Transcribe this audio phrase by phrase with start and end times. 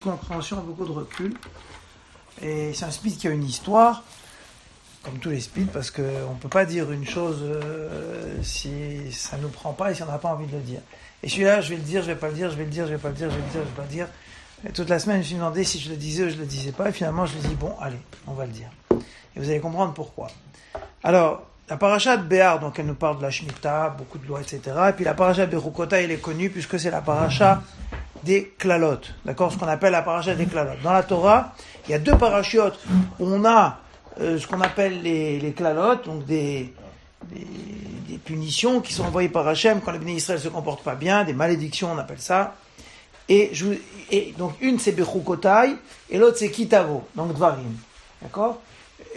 [0.00, 1.34] compréhension, beaucoup de recul.
[2.40, 4.04] Et c'est un speed qui a une histoire,
[5.02, 9.36] comme tous les speeds, parce qu'on ne peut pas dire une chose euh, si ça
[9.36, 10.80] ne nous prend pas et si on n'a pas envie de le dire.
[11.24, 12.86] Et celui-là, je vais le dire, je vais pas le dire, je vais le dire,
[12.86, 14.06] je vais pas le dire, je vais le dire, je vais pas le dire.
[14.68, 16.46] Et toute la semaine, je me suis demandé si je le disais ou je le
[16.46, 16.90] disais pas.
[16.90, 18.70] Et finalement, je lui ai dit, bon, allez, on va le dire.
[18.92, 20.28] Et vous allez comprendre pourquoi.
[21.02, 24.40] Alors, la paracha de Béar, donc elle nous parle de la Shemitah, beaucoup de lois,
[24.40, 24.60] etc.
[24.90, 27.62] Et puis la paracha de Berukota, elle est connue puisque c'est la paracha
[28.24, 30.82] des klalotes, d'accord, ce qu'on appelle la paracha des klalotes.
[30.82, 31.54] Dans la Torah,
[31.86, 32.78] il y a deux parachiotes
[33.18, 33.78] où on a
[34.20, 35.54] euh, ce qu'on appelle les, les
[36.04, 36.72] donc des,
[38.24, 41.32] punitions qui sont envoyées par Hachem quand les bénis Israël se comportent pas bien, des
[41.32, 42.54] malédictions, on appelle ça.
[43.28, 43.52] Et,
[44.38, 45.76] donc une c'est Bechukotai
[46.10, 47.76] et l'autre c'est Kitavo, donc Dvarim,
[48.22, 48.60] d'accord?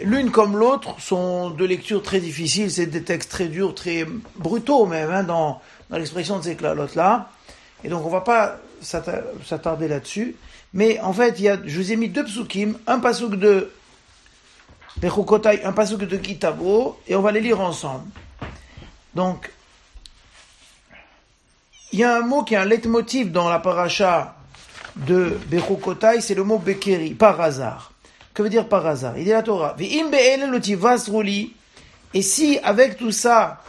[0.02, 4.86] L'une comme l'autre sont de lecture très difficiles, c'est des textes très durs, très brutaux
[4.86, 5.60] même, hein, dans,
[5.90, 7.30] dans l'expression de ces klalotes-là.
[7.84, 10.36] Et donc on va pas s'attarder là-dessus.
[10.74, 13.70] Mais en fait, il y a, je vous ai mis deux psukim, un pasuk de
[14.98, 18.08] Bechukotai, un pasuk de Kitabo, et on va les lire ensemble.
[19.14, 19.50] Donc,
[21.92, 24.34] il y a un mot qui est un leitmotiv dans la paracha
[24.96, 27.92] de Bechukotai, c'est le mot Bekeri, par hasard.
[28.34, 29.18] Que veut dire par hasard?
[29.18, 29.76] Il dit la Torah,
[32.14, 33.62] et si avec tout ça,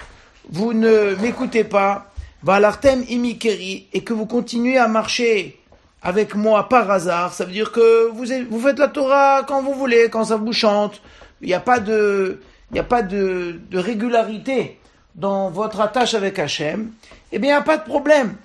[0.50, 2.13] vous ne m'écoutez pas,
[2.44, 5.60] Valartem imikeri, et que vous continuez à marcher
[6.02, 9.74] avec moi par hasard, ça veut dire que vous, vous faites la Torah quand vous
[9.74, 11.02] voulez, quand ça vous chante.
[11.42, 12.42] Il n'y a pas de,
[12.72, 14.78] il a pas de, régularité
[15.16, 16.92] dans votre attache avec Hachem.
[17.32, 18.36] Eh bien, il n'y a pas de problème.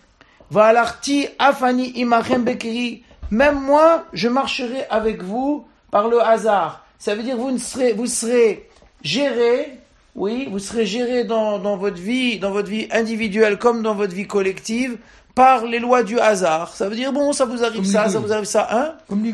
[0.50, 3.02] Valarti afani imachem bekeri.
[3.32, 6.84] Même moi, je marcherai avec vous par le hasard.
[6.98, 8.68] Ça veut dire que vous, ne serez, vous serez
[9.02, 9.80] géré
[10.18, 14.12] oui, vous serez géré dans, dans, votre vie, dans votre vie individuelle comme dans votre
[14.12, 14.98] vie collective,
[15.36, 16.74] par les lois du hasard.
[16.74, 18.94] Ça veut dire, bon, ça vous arrive ça, ça vous arrive ça, hein?
[19.08, 19.32] Comme les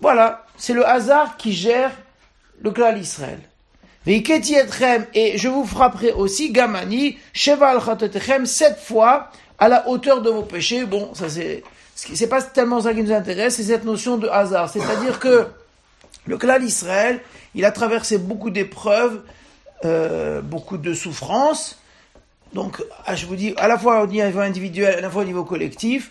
[0.00, 1.90] Voilà, c'est le hasard qui gère
[2.60, 3.40] le clan d'Israël.
[4.06, 9.28] Et je vous frapperai aussi, Gamani, Cheval Chatetechem, sept fois
[9.58, 10.84] à la hauteur de vos péchés.
[10.84, 11.64] Bon, ça c'est,
[11.96, 14.70] c'est pas tellement ça qui nous intéresse, c'est cette notion de hasard.
[14.70, 15.46] C'est-à-dire que
[16.26, 17.20] le clan d'Israël,
[17.56, 19.20] il a traversé beaucoup d'épreuves,
[19.84, 21.78] euh, beaucoup de souffrances.
[22.54, 25.26] Donc, ah, je vous dis, à la fois au niveau individuel, à la fois au
[25.26, 26.10] niveau collectif.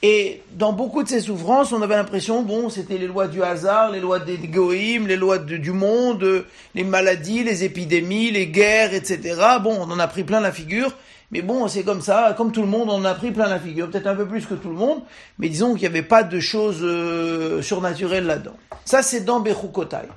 [0.00, 3.90] Et dans beaucoup de ces souffrances, on avait l'impression, bon, c'était les lois du hasard,
[3.90, 6.44] les lois des goïms, les lois du monde,
[6.76, 9.34] les maladies, les épidémies, les guerres, etc.
[9.60, 10.94] Bon, on en a pris plein la figure.
[11.30, 13.58] Mais bon, c'est comme ça, comme tout le monde, on en a pris plein la
[13.58, 13.90] figure.
[13.90, 15.02] Peut-être un peu plus que tout le monde,
[15.38, 18.56] mais disons qu'il n'y avait pas de choses euh, surnaturelles là-dedans.
[18.84, 20.08] Ça, c'est dans Bechukotai.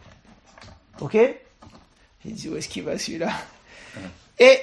[1.02, 1.18] Ok?
[2.26, 3.32] Il dit, où est-ce qu'il va celui-là
[4.40, 4.60] Et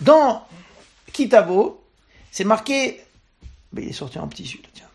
[0.00, 0.46] dans
[1.12, 1.82] Kitabo,
[2.30, 3.00] c'est marqué,
[3.76, 4.86] il est sorti en petit celui-là, tiens.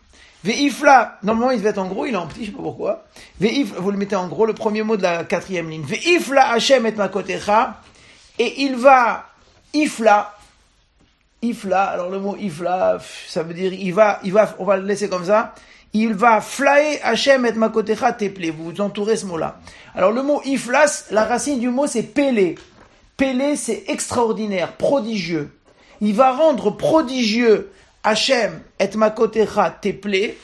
[0.44, 3.06] Veifla, normalement il devait être en gros, il est en petit, je sais pas pourquoi.
[3.40, 5.82] Veif, vous le mettez en gros, le premier mot de la quatrième ligne.
[5.82, 7.80] Veifla Hashem et makotecha,
[8.38, 9.26] et il va,
[9.72, 10.36] ifla,
[11.42, 14.84] ifla, alors le mot ifla, ça veut dire, il va, il va, on va le
[14.84, 15.54] laisser comme ça,
[16.02, 18.50] il va flaer Hachem et makotecha teple.
[18.50, 19.60] Vous vous entourez ce mot-là.
[19.94, 22.56] Alors le mot iflas, la racine du mot c'est pélé.
[23.16, 25.50] Pélé c'est extraordinaire, prodigieux.
[26.00, 27.70] Il va rendre prodigieux
[28.04, 30.34] Hachem et makotecha teple,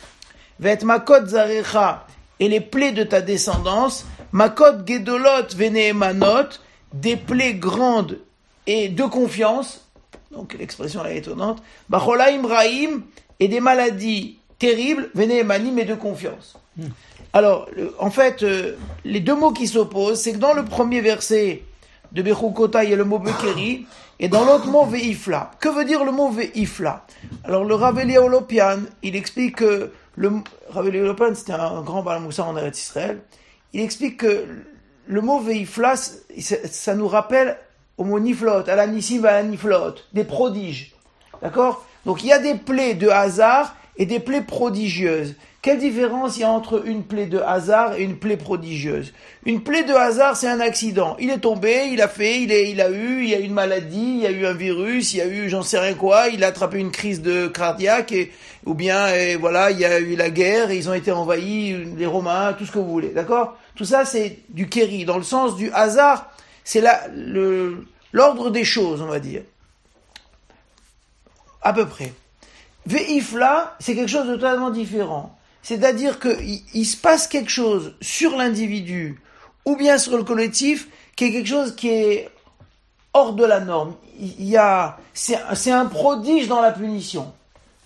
[0.58, 2.06] vet makot zarecha
[2.40, 6.58] et les plaies de ta descendance, makot gedolot veneemanot,
[6.92, 8.19] des plaies grandes
[8.66, 9.86] et de confiance,
[10.32, 13.02] donc l'expression est étonnante, bacholaim raim
[13.38, 16.55] et des maladies terrible, venez manim et de confiance.
[16.77, 16.87] Hmm.
[17.33, 17.69] Alors,
[17.99, 21.65] en fait, euh, les deux mots qui s'opposent, c'est que dans le premier verset
[22.12, 23.87] de Bechukota, il y a le mot Bekeri,
[24.21, 25.50] et dans l'autre mot Veifla.
[25.59, 27.06] Que veut dire le mot Veifla?
[27.43, 30.31] Alors, le Raveli Olopian, il explique que le
[30.69, 33.21] Raveli Olopian, c'était un grand balamoussa en Eretz Israël.
[33.73, 34.47] Il explique que
[35.09, 37.59] le mot Veifla, ça nous rappelle
[37.99, 40.93] au mot Niflot, à la Nissim, à la Niflot, des prodiges.
[41.43, 41.84] D'accord?
[42.06, 45.37] Donc, il y a des plaies de hasard et des plaies prodigieuses.
[45.62, 49.12] Quelle différence il y a entre une plaie de hasard et une plaie prodigieuse?
[49.46, 51.16] Une plaie de hasard, c'est un accident.
[51.20, 54.22] Il est tombé, il a fait, il, a eu, il y a une maladie, il
[54.22, 56.49] y a eu un virus, il y a eu j'en sais rien quoi, il a
[56.49, 58.12] attrapé une crise de cardiaque,
[58.66, 59.06] ou bien
[59.38, 62.66] voilà, il y a eu la guerre, et ils ont été envahis, les Romains, tout
[62.66, 63.56] ce que vous voulez, d'accord?
[63.76, 66.32] Tout ça, c'est du kéri, dans le sens du hasard,
[66.64, 66.82] c'est
[68.12, 69.43] l'ordre des choses, on va dire.
[71.62, 72.12] À peu près.
[72.87, 75.37] Veifla, c'est quelque chose de totalement différent.
[75.62, 79.20] C'est-à-dire qu'il il se passe quelque chose sur l'individu
[79.64, 82.31] ou bien sur le collectif qui est quelque chose qui est
[83.14, 83.94] hors de la norme.
[84.19, 87.32] Il y a, c'est un prodige dans la punition.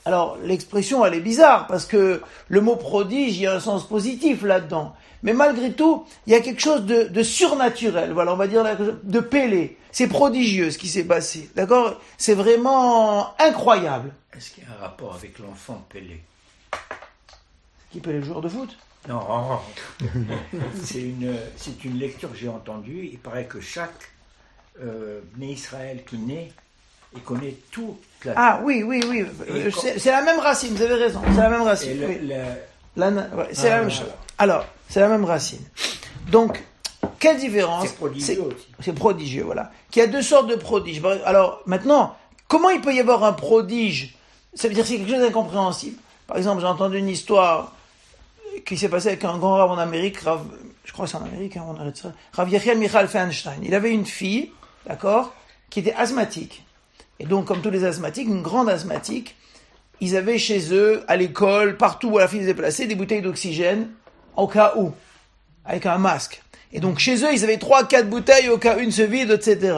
[0.04, 3.87] Alors, l'expression, elle est bizarre, parce que le mot prodige, il y a un sens
[3.88, 4.94] positif là-dedans.
[5.25, 8.64] Mais malgré tout, il y a quelque chose de, de surnaturel, voilà, on va dire
[9.02, 9.76] de pélé.
[9.96, 11.98] C'est prodigieux ce qui s'est passé, d'accord?
[12.19, 14.12] C'est vraiment incroyable.
[14.37, 16.20] Est-ce qu'il y a un rapport avec l'enfant Pélé
[17.90, 18.76] Qui Pélé, le joueur de foot?
[19.08, 19.58] Non,
[20.84, 23.08] c'est une, c'est une lecture que j'ai entendue.
[23.10, 24.10] Il paraît que chaque
[24.84, 26.52] euh, né Israël qui naît,
[27.14, 27.96] il connaît tout.
[28.26, 28.34] La...
[28.37, 29.25] Ah oui, oui, oui.
[29.48, 31.22] Et C'est la même racine, vous avez raison.
[31.25, 32.04] C'est la même racine.
[32.06, 32.32] oui.
[32.96, 34.12] La ouais, c'est Ah, la même chose.
[34.37, 35.64] Alors, c'est la même racine.
[36.31, 36.62] Donc,
[37.18, 38.66] quelle différence c'est prodigieux aussi.
[38.80, 39.70] C'est prodigieux, voilà.
[39.90, 41.02] Qu'il y a deux sortes de prodiges.
[41.24, 42.16] Alors, maintenant,
[42.48, 44.14] comment il peut y avoir un prodige
[44.54, 45.98] Ça veut dire que c'est quelque chose d'incompréhensible.
[46.26, 47.72] Par exemple, j'ai entendu une histoire
[48.64, 50.44] qui s'est passée avec un grand rave en Amérique, Rav,
[50.84, 53.58] je crois que c'est en Amérique, hein, on arrête ça, Rav Yechiel Michal Feinstein.
[53.62, 54.50] Il avait une fille,
[54.86, 55.34] d'accord,
[55.70, 56.64] qui était asthmatique.
[57.19, 59.36] Et donc, comme tous les asthmatiques, une grande asthmatique,
[60.00, 63.90] ils avaient chez eux, à l'école, partout où la fille se déplaçait, des bouteilles d'oxygène,
[64.36, 64.92] au cas où,
[65.64, 66.42] avec un masque.
[66.72, 69.76] Et donc, chez eux, ils avaient trois, quatre bouteilles au cas une se vide, etc.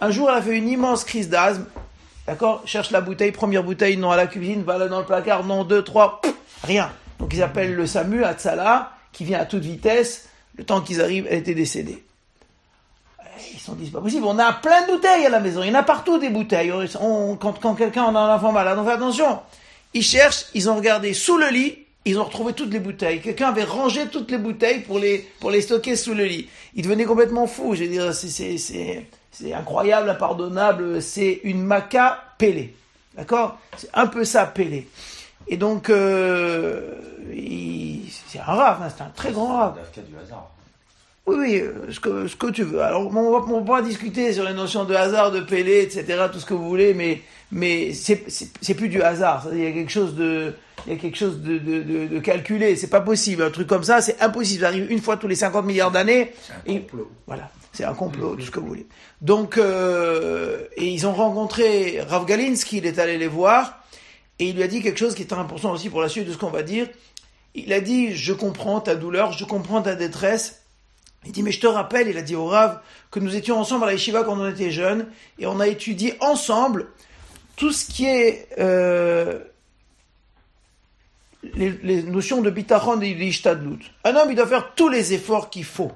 [0.00, 1.64] Un jour, elle a fait une immense crise d'asthme,
[2.26, 2.62] d'accord?
[2.64, 5.64] Cherche la bouteille, première bouteille, non à la cuisine, va là dans le placard, non,
[5.64, 6.20] deux, trois,
[6.62, 6.92] rien.
[7.18, 10.28] Donc, ils appellent le SAMU, à Tsala, qui vient à toute vitesse.
[10.56, 12.04] Le temps qu'ils arrivent, elle était décédée.
[13.52, 15.68] Ils se sont dit, pas possible, on a plein de bouteilles à la maison, il
[15.68, 16.72] y en a partout des bouteilles.
[17.00, 19.38] On- quand quand quelqu'un a un enfant malade, on fait attention.
[19.94, 21.78] Ils cherchent, ils ont regardé sous le lit,
[22.08, 23.20] ils ont retrouvé toutes les bouteilles.
[23.20, 26.48] Quelqu'un avait rangé toutes les bouteilles pour les, pour les stocker sous le lit.
[26.74, 27.74] Il devenait complètement fou.
[27.74, 29.06] Je veux dire, c'est,
[29.52, 31.02] incroyable, impardonnable.
[31.02, 32.74] C'est une maca pélée.
[33.14, 33.58] D'accord?
[33.76, 34.88] C'est un peu ça, pélé.
[35.48, 36.94] Et donc, euh,
[38.28, 39.78] c'est un rave, hein, c'est un très grand rave.
[39.94, 40.50] Du hasard.
[41.28, 42.80] Oui, oui, euh, ce que, ce que tu veux.
[42.82, 46.40] Alors, on va, on va discuter sur les notions de hasard, de Pélé, etc., tout
[46.40, 47.20] ce que vous voulez, mais,
[47.52, 49.46] mais c'est, c'est, c'est plus du hasard.
[49.52, 50.54] Il y a quelque chose de,
[50.86, 52.76] il y a quelque chose de, de, de, de calculé.
[52.76, 53.42] C'est pas possible.
[53.42, 54.62] Un truc comme ça, c'est impossible.
[54.62, 56.32] Ça arrive une fois tous les 50 milliards d'années.
[56.46, 57.10] C'est un Et- complot.
[57.26, 58.86] Voilà, c'est un complot, tout ce que vous voulez.
[59.20, 63.82] Donc, euh, et ils ont rencontré Rav Galinsky, il est allé les voir,
[64.38, 66.32] et il lui a dit quelque chose qui est important aussi pour la suite de
[66.32, 66.86] ce qu'on va dire.
[67.54, 70.57] Il a dit, je comprends ta douleur, je comprends ta détresse.
[71.28, 72.80] Il dit, mais je te rappelle, il a dit au Rav,
[73.10, 75.06] que nous étions ensemble à la yeshiva quand on était jeunes,
[75.38, 76.86] et on a étudié ensemble
[77.54, 79.38] tout ce qui est euh,
[81.54, 83.92] les, notions de bitachon et d'ishtadlut.
[84.04, 85.92] Un homme, il doit faire tous les efforts qu'il faut.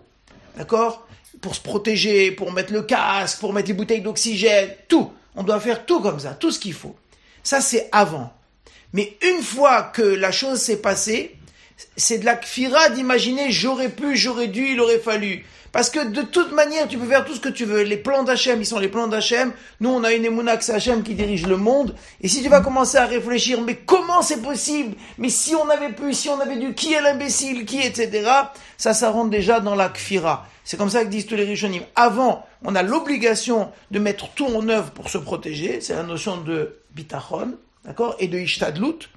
[0.58, 1.08] D'accord?
[1.40, 5.12] Pour se protéger, pour mettre le casque, pour mettre les bouteilles d'oxygène, tout.
[5.34, 6.94] On doit faire tout comme ça, tout ce qu'il faut.
[7.42, 8.34] Ça, c'est avant.
[8.92, 11.38] Mais une fois que la chose s'est passée,
[11.96, 15.44] c'est de la kfira d'imaginer j'aurais pu, j'aurais dû, il aurait fallu.
[15.72, 17.82] Parce que de toute manière, tu peux faire tout ce que tu veux.
[17.82, 19.52] Les plans d'Hachem, ils sont les plans d'Hachem.
[19.80, 21.96] Nous, on a une émouna que Hachem qui dirige le monde.
[22.20, 24.96] Et si tu vas commencer à réfléchir, mais comment c'est possible?
[25.16, 28.30] Mais si on avait pu, si on avait dû, qui est l'imbécile, qui, etc.
[28.76, 30.46] Ça, ça rentre déjà dans la kfira.
[30.62, 31.82] C'est comme ça que disent tous les rishonim.
[31.96, 35.80] Avant, on a l'obligation de mettre tout en œuvre pour se protéger.
[35.80, 37.54] C'est la notion de bitachon,
[37.86, 39.08] d'accord Et de ishtadlut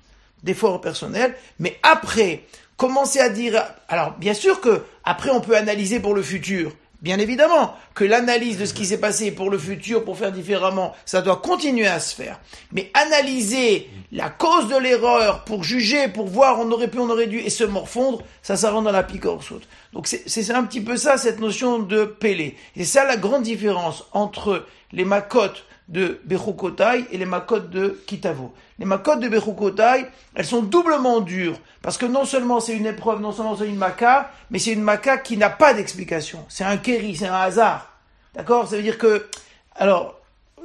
[0.46, 2.44] d'efforts personnels, mais après,
[2.78, 6.72] commencer à dire, alors bien sûr que après on peut analyser pour le futur,
[7.02, 10.96] bien évidemment que l'analyse de ce qui s'est passé pour le futur, pour faire différemment,
[11.06, 12.40] ça doit continuer à se faire.
[12.72, 17.28] Mais analyser la cause de l'erreur pour juger, pour voir on aurait pu, on aurait
[17.28, 19.68] dû, et se morfondre, ça, ça dans la picore saute.
[19.94, 22.58] Donc c'est un petit peu ça, cette notion de pélé.
[22.76, 28.54] Et ça la grande différence entre les makotes de Bechukotai et les makotes de Kitavo.
[28.80, 33.22] Les makotes de Bechukotai, elles sont doublement dures, parce que non seulement c'est une épreuve,
[33.22, 36.44] non seulement c'est une maca, mais c'est une maca qui n'a pas d'explication.
[36.50, 37.92] C'est un kéri, c'est un hasard.
[38.34, 38.68] D'accord?
[38.68, 39.28] Ça veut dire que...
[39.76, 40.16] Alors,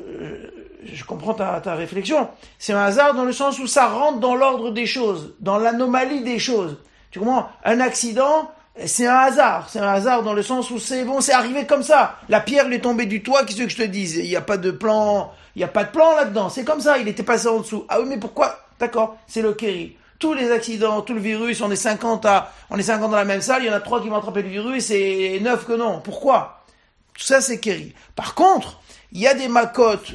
[0.02, 0.50] euh,
[0.84, 2.28] je comprends ta, ta réflexion.
[2.58, 6.22] C'est un hasard dans le sens où ça rentre dans l'ordre des choses, dans l'anomalie
[6.22, 6.78] des choses.
[7.10, 7.48] Tu comprends?
[7.64, 8.50] Un accident,
[8.86, 9.68] c'est un hasard.
[9.70, 12.16] C'est un hasard dans le sens où c'est bon, c'est arrivé comme ça.
[12.28, 14.16] La pierre lui est tombée du toit, qu'est-ce que je te dise?
[14.16, 16.48] Il n'y a pas de plan, il n'y a pas de plan là-dedans.
[16.48, 17.84] C'est comme ça, il était passé en dessous.
[17.88, 18.58] Ah oui, mais pourquoi?
[18.78, 19.96] D'accord, c'est le kéri.
[20.18, 23.24] Tous les accidents, tout le virus, on est 50 à, on est 50 dans la
[23.24, 25.72] même salle, il y en a trois qui vont attraper le virus et 9 que
[25.72, 26.00] non.
[26.00, 26.62] Pourquoi?
[27.14, 27.94] Tout ça, c'est kéri.
[28.16, 28.80] Par contre,
[29.12, 30.12] il y a des macotes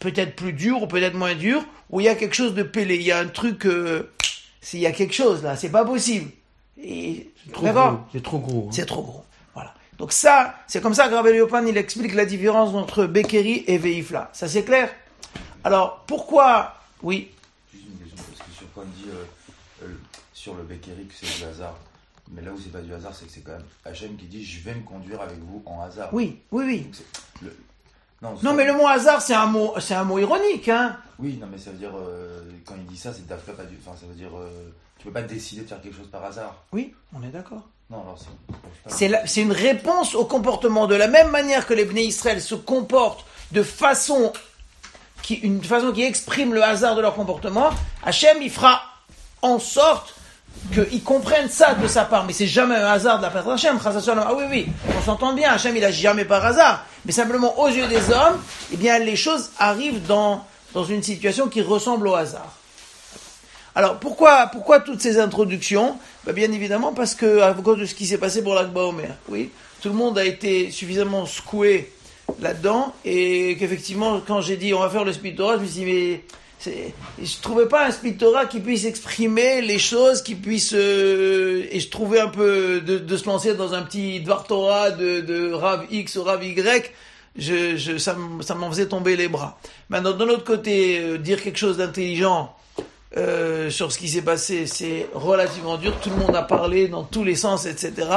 [0.00, 2.96] peut-être plus dures ou peut-être moins dures, où il y a quelque chose de pélé.
[2.96, 4.10] Il y a un truc, euh,
[4.60, 6.30] c'est- il y a quelque chose là, c'est pas possible.
[6.82, 8.64] Et, d'accord gros, C'est trop gros.
[8.68, 8.72] hein.
[8.72, 9.24] c'est trop gros.
[9.54, 9.74] Voilà.
[9.98, 13.78] Donc ça, c'est comme ça que Rabbi Yopan, il explique la différence entre Bekeri et
[13.78, 14.30] Veifla.
[14.32, 14.90] Ça c'est clair?
[15.62, 17.30] Alors, pourquoi Oui.
[17.72, 19.94] Juste une question, parce que sur quoi on dit euh, euh,
[20.32, 21.76] sur le Bekeri que c'est du hasard.
[22.32, 24.44] Mais là où c'est pas du hasard, c'est que c'est quand même Hachem qui dit
[24.44, 26.08] Je vais me conduire avec vous en hasard.
[26.12, 26.90] Oui, oui, oui.
[27.42, 27.56] Le-
[28.22, 30.96] Non, Non, mais le mot hasard, c'est un mot, c'est un mot ironique, hein.
[31.18, 33.76] Oui, non, mais ça veut dire, euh, quand il dit ça, c'est Dafka pas du.
[33.86, 36.54] Enfin, ça veut dire, euh, tu peux pas décider de faire quelque chose par hasard.
[36.72, 37.62] Oui, on est d'accord.
[37.90, 38.18] Non, alors
[38.88, 39.10] c'est.
[39.26, 40.86] C'est une réponse au comportement.
[40.86, 44.32] De la même manière que les Bnei Israël se comportent de façon
[45.22, 47.70] qui, une façon qui exprime le hasard de leur comportement,
[48.04, 48.82] Hachem, il fera
[49.42, 50.14] en sorte
[50.72, 52.24] qu'ils comprennent ça de sa part.
[52.24, 53.78] Mais c'est jamais un hasard de la part d'Hachem.
[53.84, 55.52] Ah oui, oui, on s'entend bien.
[55.52, 56.84] Hachem, il a jamais par hasard.
[57.04, 58.40] Mais simplement, aux yeux des hommes,
[58.72, 62.54] eh bien, les choses arrivent dans, dans une situation qui ressemble au hasard.
[63.76, 67.94] Alors pourquoi, pourquoi toutes ces introductions Ben, Bien évidemment parce que à cause de ce
[67.94, 69.16] qui s'est passé pour l'Akba Omer.
[69.28, 69.50] Oui,
[69.82, 71.92] tout le monde a été suffisamment secoué
[72.40, 75.84] là-dedans et qu'effectivement quand j'ai dit on va faire le Speed je me suis dit
[75.84, 76.20] mais
[76.66, 81.88] je trouvais pas un Speed qui puisse exprimer les choses, qui puisse euh, et je
[81.90, 85.86] trouvais un peu de, de se lancer dans un petit Dvar Torah de, de Rav
[85.90, 86.92] X ou Rav Y.
[87.36, 89.58] Je, je, ça, m'en faisait tomber les bras.
[89.88, 92.54] Maintenant, de l'autre côté, euh, dire quelque chose d'intelligent,
[93.16, 95.94] euh, sur ce qui s'est passé, c'est relativement dur.
[96.00, 98.08] Tout le monde a parlé dans tous les sens, etc.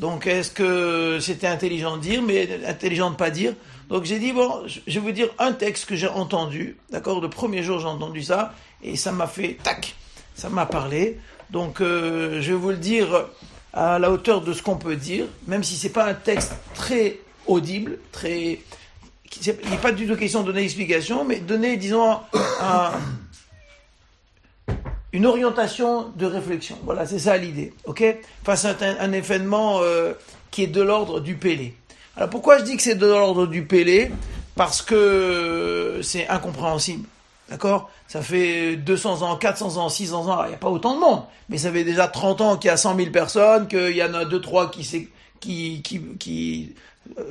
[0.00, 3.54] Donc, est-ce que c'était intelligent de dire, mais intelligent de pas dire?
[3.88, 6.76] Donc, j'ai dit bon, je vais vous dire un texte que j'ai entendu.
[6.90, 9.94] D'accord, le premier jour j'ai entendu ça et ça m'a fait tac,
[10.34, 11.18] ça m'a parlé.
[11.50, 13.26] Donc, euh, je vais vous le dire
[13.74, 17.18] à la hauteur de ce qu'on peut dire, même si c'est pas un texte très
[17.46, 18.60] audible, très
[19.46, 22.18] il n'est pas du tout question de donner explication, mais donner, disons,
[22.62, 22.92] un,
[25.14, 26.76] une orientation de réflexion.
[26.84, 28.04] Voilà, c'est ça l'idée, ok?
[28.42, 30.12] Face à un, un événement euh,
[30.50, 31.74] qui est de l'ordre du Pélé.
[32.16, 34.10] Alors pourquoi je dis que c'est de l'ordre du Pélé?
[34.56, 37.06] Parce que c'est incompréhensible,
[37.48, 37.90] d'accord?
[38.08, 41.22] Ça fait 200 ans, 400 ans, 600 ans, il n'y a pas autant de monde,
[41.48, 44.14] mais ça fait déjà 30 ans qu'il y a 100 000 personnes, qu'il y en
[44.14, 45.08] a 2-3 qui,
[45.40, 46.74] qui, qui, qui,
[47.18, 47.22] euh,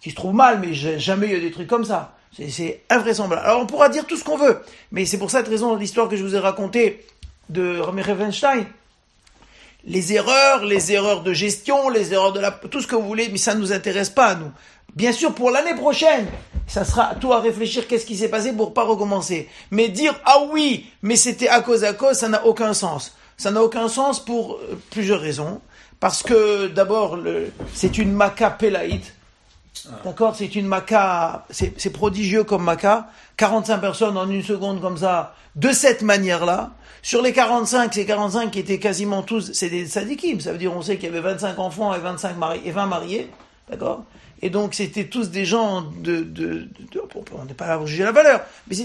[0.00, 2.16] qui se trouvent mal, mais jamais il y a des trucs comme ça.
[2.48, 3.42] C'est invraisemblable.
[3.44, 4.58] Alors on pourra dire tout ce qu'on veut,
[4.90, 7.06] mais c'est pour cette raison l'histoire que je vous ai racontée
[7.48, 8.66] de Rami Revenstein.
[9.86, 13.28] Les erreurs, les erreurs de gestion, les erreurs de la, tout ce que vous voulez,
[13.30, 14.50] mais ça ne nous intéresse pas à nous.
[14.94, 16.26] Bien sûr, pour l'année prochaine,
[16.66, 19.48] ça sera à toi à réfléchir qu'est-ce qui s'est passé pour pas recommencer.
[19.70, 23.14] Mais dire ah oui, mais c'était à cause à cause, ça n'a aucun sens.
[23.36, 25.60] Ça n'a aucun sens pour euh, plusieurs raisons.
[26.00, 27.18] Parce que d'abord,
[27.72, 29.14] c'est une maca pélaïte.
[30.04, 33.08] D'accord C'est une maca, c'est prodigieux comme maca.
[33.36, 36.70] 45 personnes en une seconde comme ça, de cette manière-là.
[37.02, 40.40] Sur les 45, c'est 45 qui étaient quasiment tous, c'est des sadikim.
[40.40, 42.86] Ça veut dire, on sait qu'il y avait 25 enfants et 25 mariés, et 20
[42.86, 43.30] mariés.
[43.68, 44.04] D'accord?
[44.42, 46.68] Et donc, c'était tous des gens de, de, de-
[47.36, 48.40] on n'est pas là pour juger la valeur.
[48.68, 48.76] Mais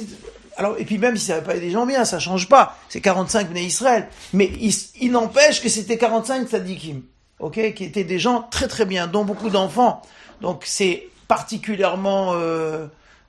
[0.57, 2.77] alors, et puis même si ça n'avait pas été des gens bien, ça change pas.
[2.89, 4.07] C'est 45 Bnei Israël.
[4.33, 7.01] Mais il, il n'empêche que c'était 45 sadikim.
[7.39, 7.73] Ok?
[7.73, 10.01] Qui étaient des gens très très bien, dont beaucoup d'enfants.
[10.41, 12.87] Donc, c'est particulièrement euh,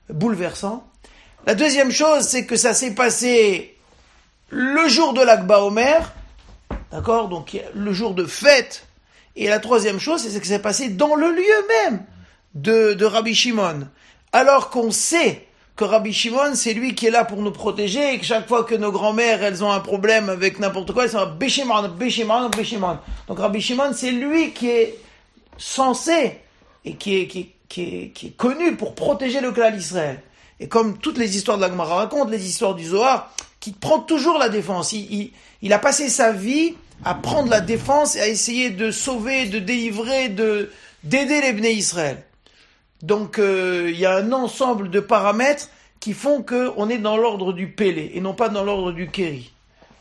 [0.09, 0.85] bouleversant.
[1.45, 3.77] La deuxième chose, c'est que ça s'est passé
[4.49, 6.13] le jour de l'Akba Omer,
[6.91, 8.87] d'accord Donc le jour de fête.
[9.35, 12.03] Et la troisième chose, c'est que ça s'est passé dans le lieu même
[12.53, 13.87] de, de Rabbi Shimon.
[14.33, 18.19] Alors qu'on sait que Rabbi Shimon, c'est lui qui est là pour nous protéger et
[18.19, 21.25] que chaque fois que nos grands-mères, elles ont un problème avec n'importe quoi, elles sont
[21.25, 22.99] Béchimon, Béchimon, Béchimon.
[23.27, 24.99] Donc Rabbi Shimon, c'est lui qui est
[25.57, 26.39] censé
[26.85, 30.21] et qui est, qui, est- qui est, connu pour protéger le clan d'Israël.
[30.59, 33.99] Et comme toutes les histoires de la Gemara racontent, les histoires du Zohar, qui prend
[33.99, 34.91] toujours la défense.
[34.93, 39.59] Il, a passé sa vie à prendre la défense et à essayer de sauver, de
[39.59, 40.69] délivrer, de
[41.03, 42.23] d'aider les Bnei Israël.
[43.01, 45.69] Donc euh, il y a un ensemble de paramètres
[45.99, 49.09] qui font que on est dans l'ordre du Pélé et non pas dans l'ordre du
[49.09, 49.51] Kéri.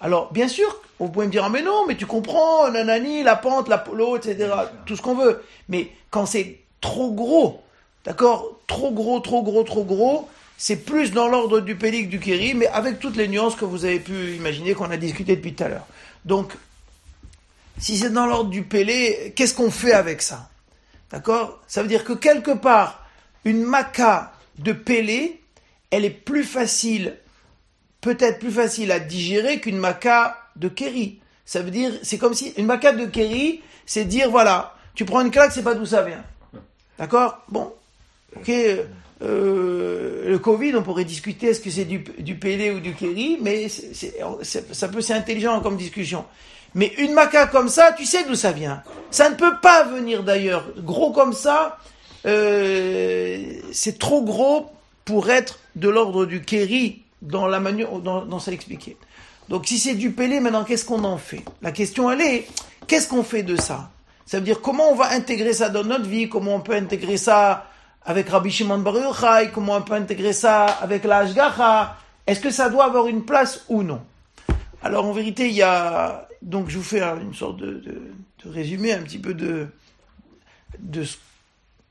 [0.00, 3.37] Alors bien sûr, vous pouvez me dire ah mais non, mais tu comprends, nanani, la
[3.37, 4.50] pente, la polo, etc.
[4.87, 5.42] Tout ce qu'on veut.
[5.68, 7.62] Mais quand c'est trop gros,
[8.04, 12.54] d'accord, trop gros, trop gros, trop gros, c'est plus dans l'ordre du que du Kéri,
[12.54, 15.64] mais avec toutes les nuances que vous avez pu imaginer qu'on a discuté depuis tout
[15.64, 15.87] à l'heure.
[16.25, 16.52] Donc
[17.78, 20.50] si c'est dans l'ordre du Pélé, qu'est-ce qu'on fait avec ça?
[21.10, 21.60] D'accord?
[21.66, 23.06] Ça veut dire que quelque part,
[23.44, 25.40] une maca de Pélé,
[25.90, 27.16] elle est plus facile,
[28.02, 31.20] peut-être plus facile à digérer qu'une maca de Kéri.
[31.46, 35.22] Ça veut dire, c'est comme si une maca de Kéri, c'est dire voilà, tu prends
[35.22, 36.22] une claque, c'est pas d'où ça vient.
[37.00, 37.38] D'accord?
[37.49, 37.73] Bon,
[38.37, 38.50] ok.
[39.23, 43.71] euh, le Covid, on pourrait discuter est-ce que c'est du, Pélé ou du Kéri, mais
[43.71, 46.26] c'est, ça peut c'est intelligent comme discussion.
[46.75, 48.83] Mais une maca comme ça, tu sais d'où ça vient.
[49.11, 50.66] Ça ne peut pas venir d'ailleurs.
[50.76, 51.78] Gros comme ça,
[52.26, 54.71] euh, c'est trop gros
[55.07, 58.99] pour être de l'ordre du Kéri dans la manière dans, dans ça expliqué.
[59.49, 61.42] Donc si c'est du Pélé, maintenant qu'est-ce qu'on en fait?
[61.62, 62.47] La question elle est,
[62.87, 63.90] qu'est-ce qu'on fait de ça?
[64.30, 67.16] Ça veut dire comment on va intégrer ça dans notre vie, comment on peut intégrer
[67.16, 67.66] ça
[68.04, 71.96] avec Rabbi Shimon Bar Yochai, comment on peut intégrer ça avec la Hashgacha
[72.28, 74.00] Est-ce que ça doit avoir une place ou non?
[74.84, 77.82] Alors en vérité, il y a donc je vous fais une sorte de,
[78.44, 79.66] de, résumé un petit peu de
[80.78, 81.16] de ce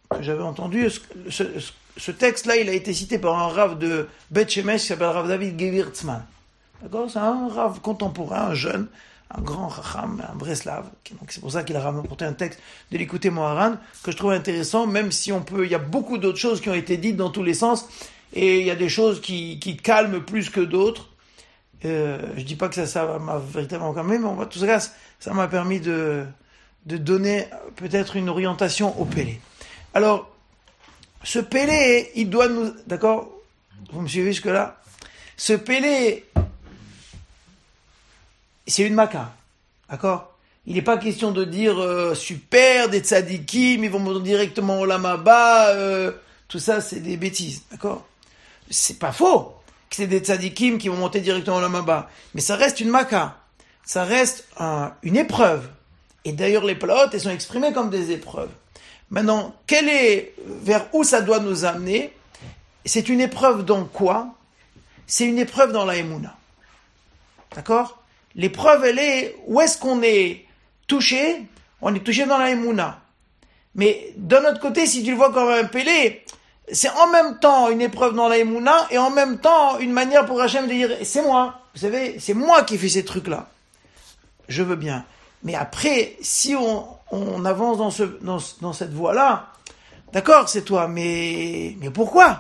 [0.10, 0.88] que j'avais entendu.
[1.28, 5.28] Ce texte-là, il a été cité par un rave de Beth Shemesh qui s'appelle Rav
[5.28, 6.24] David Gewirtzman.
[6.84, 7.12] D'accord?
[7.12, 8.88] C'est un rave contemporain, un jeune,
[9.36, 10.86] un grand racham, un breslav.
[11.12, 12.60] Donc c'est pour ça qu'il a rapporté un texte
[12.92, 16.18] de l'écouter Moharan que je trouve intéressant, même si on peut, il y a beaucoup
[16.18, 17.88] d'autres choses qui ont été dites dans tous les sens,
[18.34, 21.10] et il y a des choses qui, qui calment plus que d'autres.
[21.86, 24.80] Euh, je dis pas que ça, ça m'a véritablement calmé, mais en tout cas,
[25.20, 26.26] ça m'a permis de,
[26.86, 27.46] de donner
[27.76, 29.40] peut-être une orientation au Pélé.
[29.94, 30.30] Alors,
[31.24, 33.30] ce Pélé, il doit nous, d'accord?
[33.92, 34.82] Vous me suivez jusque là
[35.38, 36.26] Ce Pélé,
[38.70, 39.34] c'est une maca,
[39.90, 40.34] d'accord?
[40.66, 44.86] Il n'est pas question de dire euh, super des tzadikim, ils vont monter directement au
[44.86, 46.12] lamaba, euh,
[46.48, 48.06] tout ça c'est des bêtises, d'accord?
[48.70, 49.56] C'est pas faux
[49.90, 53.38] que c'est des tzadikim qui vont monter directement au lamaba, mais ça reste une maca,
[53.84, 55.68] ça reste un, une épreuve.
[56.26, 58.52] Et d'ailleurs les palaotes, elles sont exprimées comme des épreuves.
[59.10, 62.14] Maintenant, quel est vers où ça doit nous amener?
[62.86, 64.36] C'est une épreuve dans quoi?
[65.08, 66.36] C'est une épreuve dans la Emouna.
[67.56, 67.99] D'accord?
[68.40, 70.46] L'épreuve, elle est où est-ce qu'on est
[70.88, 71.44] touché?
[71.82, 73.02] On est touché dans la Emouna.
[73.76, 76.24] Mais d'un autre côté, si tu le vois comme un pélé,
[76.72, 80.26] c'est en même temps une épreuve dans la Emouna et en même temps une manière
[80.26, 81.60] pour Hachem de dire c'est moi.
[81.74, 83.50] Vous savez, c'est moi qui fais ces trucs-là.
[84.48, 85.04] Je veux bien.
[85.44, 89.48] Mais après, si on, avance dans, ce, dans, dans cette voie-là,
[90.14, 92.40] d'accord, c'est toi, mais, mais pourquoi?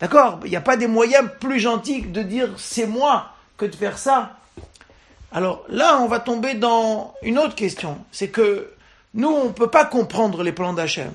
[0.00, 3.76] D'accord Il n'y a pas des moyens plus gentils de dire c'est moi que de
[3.76, 4.35] faire ça.
[5.32, 7.98] Alors là, on va tomber dans une autre question.
[8.12, 8.72] C'est que
[9.14, 11.12] nous, on ne peut pas comprendre les plans d'Hachem.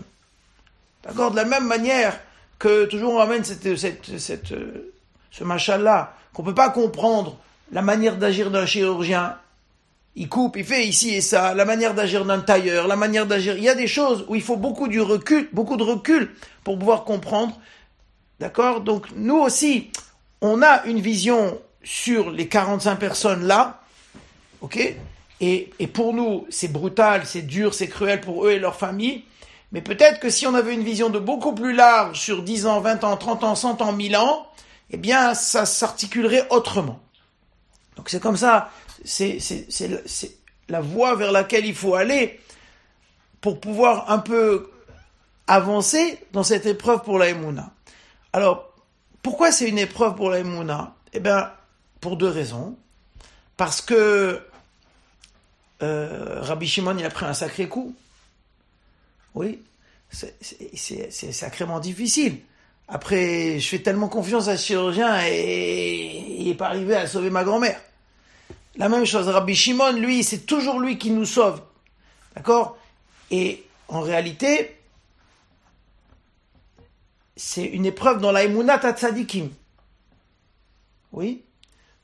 [1.04, 2.20] D'accord De la même manière
[2.60, 4.54] que toujours on ramène cette, cette, cette,
[5.32, 7.38] ce machin-là, qu'on ne peut pas comprendre
[7.72, 9.38] la manière d'agir d'un chirurgien.
[10.16, 13.56] Il coupe, il fait ici et ça, la manière d'agir d'un tailleur, la manière d'agir.
[13.58, 16.78] Il y a des choses où il faut beaucoup du recul, beaucoup de recul pour
[16.78, 17.58] pouvoir comprendre.
[18.40, 19.90] D'accord Donc nous aussi,
[20.42, 23.81] on a une vision sur les 45 personnes là,
[24.62, 24.96] ok?
[25.42, 29.24] Et, et pour nous, c'est brutal, c'est dur, c'est cruel pour eux et leurs familles.
[29.72, 32.80] Mais peut-être que si on avait une vision de beaucoup plus large sur 10 ans,
[32.82, 34.48] 20 ans, 30 ans, 100 ans, 1000 ans,
[34.92, 37.00] eh bien, ça s'articulerait autrement.
[37.96, 38.70] Donc c'est comme ça,
[39.06, 39.40] c'est
[40.70, 42.40] la voie vers laquelle il faut aller
[43.40, 44.70] pour pouvoir un peu
[45.48, 47.72] avancer dans cette épreuve pour la Emouna.
[48.34, 48.74] Alors,
[49.24, 50.96] pourquoi c'est une épreuve pour la Emouna?
[51.14, 51.52] Eh bien,
[52.00, 52.76] pour deux raisons.
[53.58, 54.42] Parce que
[55.82, 57.96] euh, Rabbi Shimon, il a pris un sacré coup.
[59.34, 59.62] Oui,
[60.12, 62.40] c'est sacrément difficile.
[62.88, 67.30] Après, je fais tellement confiance à ce chirurgien et il n'est pas arrivé à sauver
[67.30, 67.80] ma grand-mère.
[68.76, 71.62] La même chose, Rabbi Shimon, lui, c'est toujours lui qui nous sauve.
[72.36, 72.78] D'accord?
[73.30, 74.78] Et en réalité,
[77.36, 79.50] c'est une épreuve dans la Emunat Tzadikim.
[81.14, 81.44] Oui?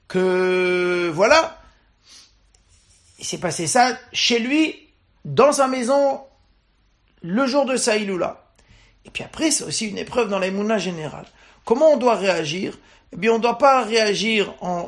[0.07, 1.56] Que, voilà,
[3.19, 4.75] il s'est passé ça chez lui,
[5.25, 6.21] dans sa maison,
[7.21, 8.43] le jour de Saïloula.
[9.05, 11.25] Et puis après, c'est aussi une épreuve dans la générale.
[11.65, 12.77] Comment on doit réagir?
[13.13, 14.87] Eh bien, on ne doit pas réagir en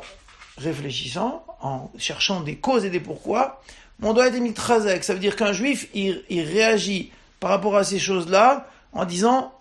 [0.58, 3.62] réfléchissant, en cherchant des causes et des pourquoi,
[3.98, 5.04] mais on doit être mitrazek.
[5.04, 9.52] Ça veut dire qu'un juif, il, il, réagit par rapport à ces choses-là en disant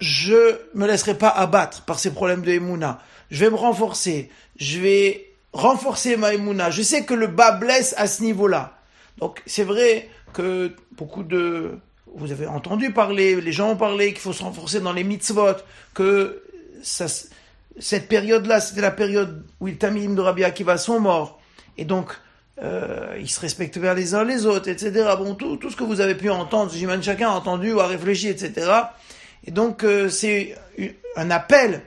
[0.00, 3.00] je me laisserai pas abattre par ces problèmes de Emouna.
[3.30, 4.30] Je vais me renforcer.
[4.56, 6.70] Je vais renforcer ma Emouna.
[6.70, 8.78] Je sais que le bas blesse à ce niveau-là.
[9.18, 11.78] Donc c'est vrai que beaucoup de...
[12.14, 15.56] Vous avez entendu parler, les gens ont parlé qu'il faut se renforcer dans les mitzvot,
[15.92, 16.42] que
[16.82, 21.38] cette période-là, c'était la période où les tamim de Rabbi Akiva sont morts.
[21.76, 22.16] Et donc,
[22.62, 25.10] euh, ils se respectent vers les uns les autres, etc.
[25.18, 27.86] Bon, tout, tout ce que vous avez pu entendre, j'imagine chacun a entendu ou a
[27.86, 28.70] réfléchi, etc.
[29.44, 30.56] Et donc, euh, c'est
[31.16, 31.82] un appel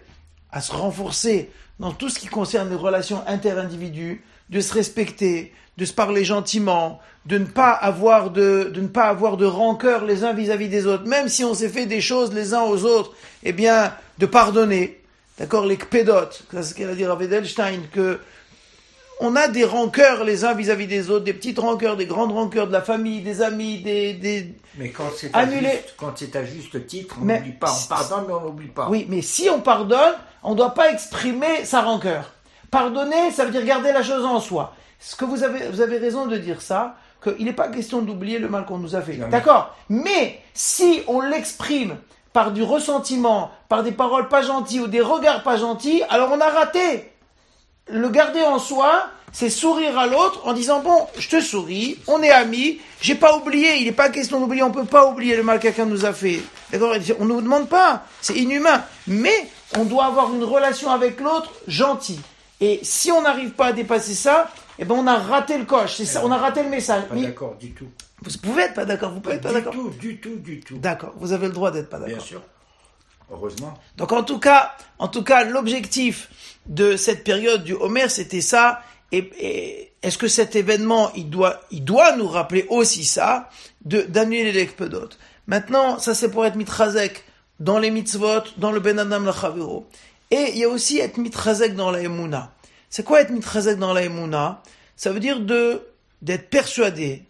[0.52, 5.86] à se renforcer dans tout ce qui concerne les relations inter-individus, de se respecter, de
[5.86, 10.24] se parler gentiment, de ne pas avoir de, de ne pas avoir de rancœur les
[10.24, 12.84] uns vis-à-vis -vis des autres, même si on s'est fait des choses les uns aux
[12.84, 13.13] autres,
[13.44, 15.00] eh bien, de pardonner.
[15.38, 18.20] D'accord, les kpédotes, c'est ce qu'elle a dit à Edelstein, que
[19.20, 22.68] on a des rancœurs les uns vis-à-vis des autres, des petites rancœurs, des grandes rancœurs
[22.68, 24.14] de la famille, des amis, des...
[24.14, 24.56] des...
[24.78, 27.72] Mais quand c'est à, juste, quand c'est à juste titre, on n'oublie pas.
[27.72, 28.88] On pardonne, mais on n'oublie pas.
[28.90, 32.32] Oui, mais si on pardonne, on ne doit pas exprimer sa rancœur.
[32.72, 34.74] Pardonner, ça veut dire garder la chose en soi.
[35.00, 36.96] Ce que vous avez, vous avez raison de dire ça.
[37.22, 39.18] qu'il n'est pas question d'oublier le mal qu'on nous a fait.
[39.30, 41.98] D'accord Mais si on l'exprime
[42.32, 46.40] par du ressentiment, par des paroles pas gentilles ou des regards pas gentils, alors on
[46.40, 47.12] a raté.
[47.91, 52.21] Le garder en soi, c'est sourire à l'autre en disant bon, je te souris, on
[52.21, 55.43] est amis, j'ai pas oublié, il n'est pas question d'oublier, on peut pas oublier le
[55.43, 56.39] mal que quelqu'un nous a fait.
[56.71, 56.95] D'accord?
[57.19, 58.84] On nous demande pas, c'est inhumain.
[59.08, 59.47] Mais
[59.78, 62.19] on doit avoir une relation avec l'autre gentille.
[62.62, 65.95] Et si on n'arrive pas à dépasser ça, eh ben on a raté le coche.
[65.97, 67.04] C'est ça, on a raté le message.
[67.06, 67.88] Pas d'accord du tout.
[68.21, 69.73] vous pouvez être pas d'accord, vous pouvez être pas du d'accord.
[69.73, 70.78] tout, du tout, du tout.
[70.78, 72.23] D'accord, vous avez le droit d'être pas Bien d'accord.
[72.25, 72.41] sûr.
[73.32, 73.78] Heureusement.
[73.98, 76.30] Donc en tout cas, en tout cas, l'objectif
[76.65, 78.82] de cette période du Homer, c'était ça.
[79.12, 83.50] Et, et est-ce que cet événement, il doit, il doit nous rappeler aussi ça,
[83.86, 85.10] de d'annuler l'expedot.
[85.48, 87.24] Maintenant, ça c'est pour être mitrazek
[87.60, 89.88] dans les mitzvot, dans le ben adam lachaviro.
[90.32, 92.54] Et il y a aussi être mitrazek dans la emuna.
[92.89, 94.62] C'est quoi être mitrazek dans la emuna
[94.96, 95.82] Ça veut dire de
[96.22, 97.24] d'être persuadé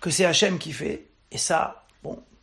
[0.00, 1.06] que c'est Hachem qui fait.
[1.30, 1.81] Et ça,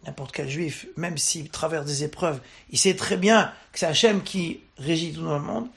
[0.09, 2.39] n'importe quel juif, même s'il traverse des épreuves,
[2.71, 5.67] il sait très bien que c'est Hachem qui régit tout dans le monde.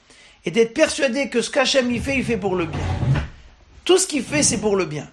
[0.43, 2.81] Et d'être persuadé que ce qu'Hachem il fait, il fait pour le bien.
[3.85, 5.07] Tout ce qu'il fait, c'est pour le bien.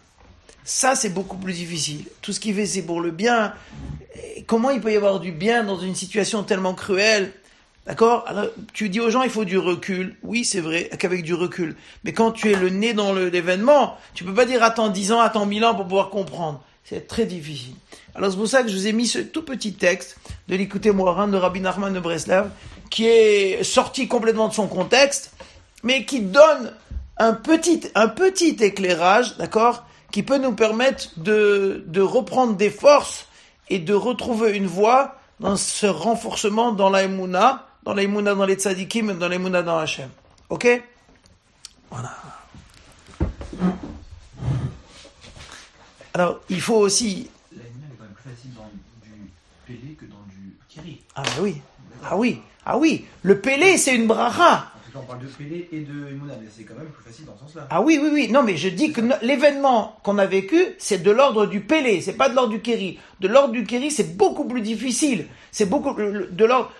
[0.65, 2.05] Ça, c'est beaucoup plus difficile.
[2.23, 3.53] Tout ce qu'il fait, c'est pour le bien.
[4.47, 7.33] Comment il peut y avoir du bien dans une situation tellement cruelle?
[7.87, 8.25] D'accord?
[8.27, 10.17] Alors, tu dis aux gens, il faut du recul.
[10.23, 11.77] Oui, c'est vrai, qu'avec du recul.
[12.05, 15.21] Mais quand tu es le nez dans l'événement, tu peux pas dire attends 10 ans,
[15.21, 16.65] attends 1000 ans pour pouvoir comprendre.
[16.85, 17.75] C'est très difficile.
[18.15, 20.17] Alors, c'est pour ça que je vous ai mis ce tout petit texte
[20.49, 22.51] de l'écouter Moharan de Rabbi Nachman de Breslav,
[22.91, 25.33] qui est sorti complètement de son contexte,
[25.83, 26.75] mais qui donne
[27.17, 33.27] un petit, un petit éclairage, d'accord, qui peut nous permettre de, de reprendre des forces
[33.69, 38.45] et de retrouver une voie dans ce renforcement dans la Emouna, dans la Emouna dans
[38.45, 40.11] les tzadikim, dans la Emouna dans Hachem.
[40.49, 40.83] Ok?
[41.91, 42.11] Voilà.
[46.15, 47.31] Alors, il faut aussi...
[47.53, 48.69] La Emuna est quand même plus facile dans
[49.03, 49.31] du
[49.67, 51.01] Pélé que dans du Kiri.
[51.15, 51.57] Ah bah oui,
[52.05, 54.53] ah oui, ah oui, le Pélé, c'est une bracha.
[54.55, 57.05] En tout cas, on parle de Pélé et de Emuna, mais c'est quand même plus
[57.05, 57.69] facile dans ce sens-là.
[57.71, 58.29] Ah oui, oui, oui.
[58.29, 62.15] Non, mais je dis que l'événement qu'on a vécu, c'est de l'ordre du Pélé, c'est
[62.15, 62.99] pas de l'ordre du Kéri.
[63.21, 65.27] De l'ordre du Kéri, c'est beaucoup plus difficile.
[65.53, 66.73] C'est beaucoup de l'ordre.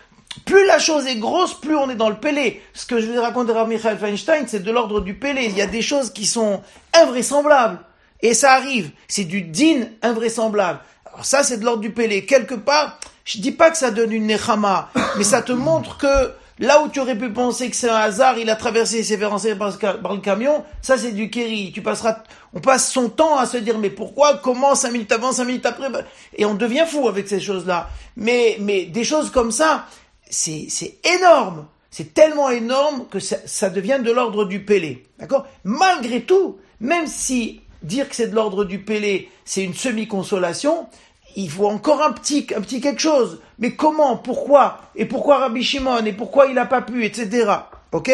[0.45, 2.63] Plus la chose est grosse, plus on est dans le Pélé.
[2.73, 5.45] Ce que je vous ai raconté à Michael Feinstein, c'est de l'ordre du Pélé.
[5.45, 6.63] Il y a des choses qui sont
[6.93, 7.79] invraisemblables.
[8.23, 8.91] Et ça arrive.
[9.09, 10.81] C'est du din invraisemblable.
[11.07, 12.25] Alors ça, c'est de l'ordre du Pélé.
[12.25, 16.33] Quelque part, je dis pas que ça donne une nechama, mais ça te montre que
[16.59, 19.17] là où tu aurais pu penser que c'est un hasard, il a traversé et s'est
[19.17, 19.71] fait renseigner par,
[20.15, 21.73] le camion, ça c'est du kéri.
[21.73, 22.23] Tu passeras,
[22.55, 25.67] on passe son temps à se dire mais pourquoi, comment, cinq minutes avant, cinq minutes
[25.67, 26.03] après, bah,
[26.37, 27.89] et on devient fou avec ces choses-là.
[28.17, 29.87] Mais, mais des choses comme ça,
[30.29, 31.67] c'est, c'est énorme.
[31.91, 35.07] C'est tellement énorme que ça, ça devient de l'ordre du Pélé.
[35.19, 35.47] D'accord?
[35.65, 40.89] Malgré tout, même si dire que c'est de l'ordre du Pélé, c'est une semi-consolation,
[41.37, 43.41] il faut encore un petit, un petit quelque chose.
[43.59, 47.47] Mais comment Pourquoi Et pourquoi Rabbi Shimon Et pourquoi il n'a pas pu Etc.
[47.93, 48.11] Ok?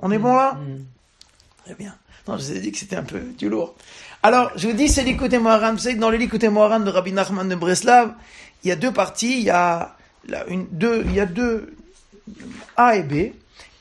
[0.00, 0.58] On est bon là?
[1.64, 1.94] Très bien.
[2.28, 3.74] Non, je vous ai dit que c'était un peu du lourd.
[4.22, 5.04] Alors, je vous dis, c'est
[5.38, 5.72] Moharan.
[5.72, 8.14] Vous savez que dans le l'écouté Moharan de Rabbi Nachman de Breslav,
[8.64, 9.38] il y a deux parties.
[9.38, 9.96] Il y a,
[10.28, 11.74] là, une, deux, il y a deux
[12.76, 13.32] A et B.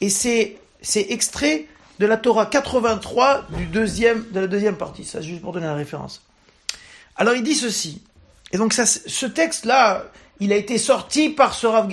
[0.01, 1.65] Et c'est, c'est extrait
[1.99, 5.05] de la Torah 83 du deuxième, de la deuxième partie.
[5.05, 6.21] Ça, juste pour donner la référence.
[7.15, 8.01] Alors, il dit ceci.
[8.51, 10.05] Et donc, ce texte-là,
[10.39, 11.89] il a été sorti par ce Rav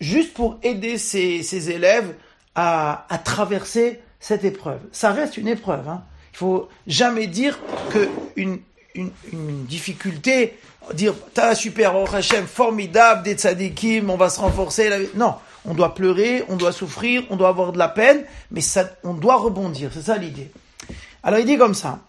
[0.00, 2.14] juste pour aider ses, élèves
[2.54, 4.80] à, traverser cette épreuve.
[4.92, 5.88] Ça reste une épreuve.
[5.88, 6.02] Hein.
[6.32, 7.58] Il faut jamais dire
[7.90, 8.58] que une,
[9.66, 10.58] difficulté,
[10.94, 15.10] dire t'as super, oh Hachem, formidable, des tzadikim, on va se renforcer.
[15.14, 15.34] Non,
[15.66, 18.60] on doit pleurer, on doit souffrir, on doit avoir de la peine, mais
[19.04, 19.90] on doit rebondir.
[19.92, 20.50] C'est ça l'idée.
[21.22, 22.00] Alors il dit comme ça.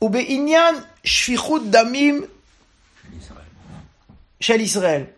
[0.00, 2.26] Damim
[4.40, 5.08] chez Israël.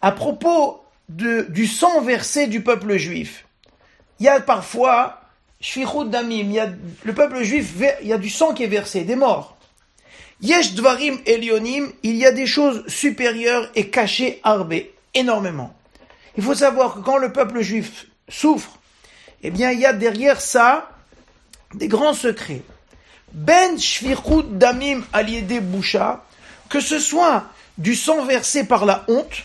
[0.00, 3.46] À propos du sang versé du peuple juif,
[4.18, 5.20] il y a parfois,
[5.60, 6.50] shfichut damim,
[7.02, 9.56] le peuple juif, il y a du sang qui est versé, des morts.
[10.40, 15.74] Yesh dvarim elionim, il y a des choses supérieures et cachées arbé, énormément.
[16.36, 18.78] Il faut savoir que quand le peuple juif souffre,
[19.42, 20.90] eh bien, il y a derrière ça
[21.74, 22.62] des grands secrets.
[23.32, 26.24] Ben shfichut damim aliede boucha,
[26.68, 27.44] que ce soit
[27.78, 29.44] du sang versé par la honte,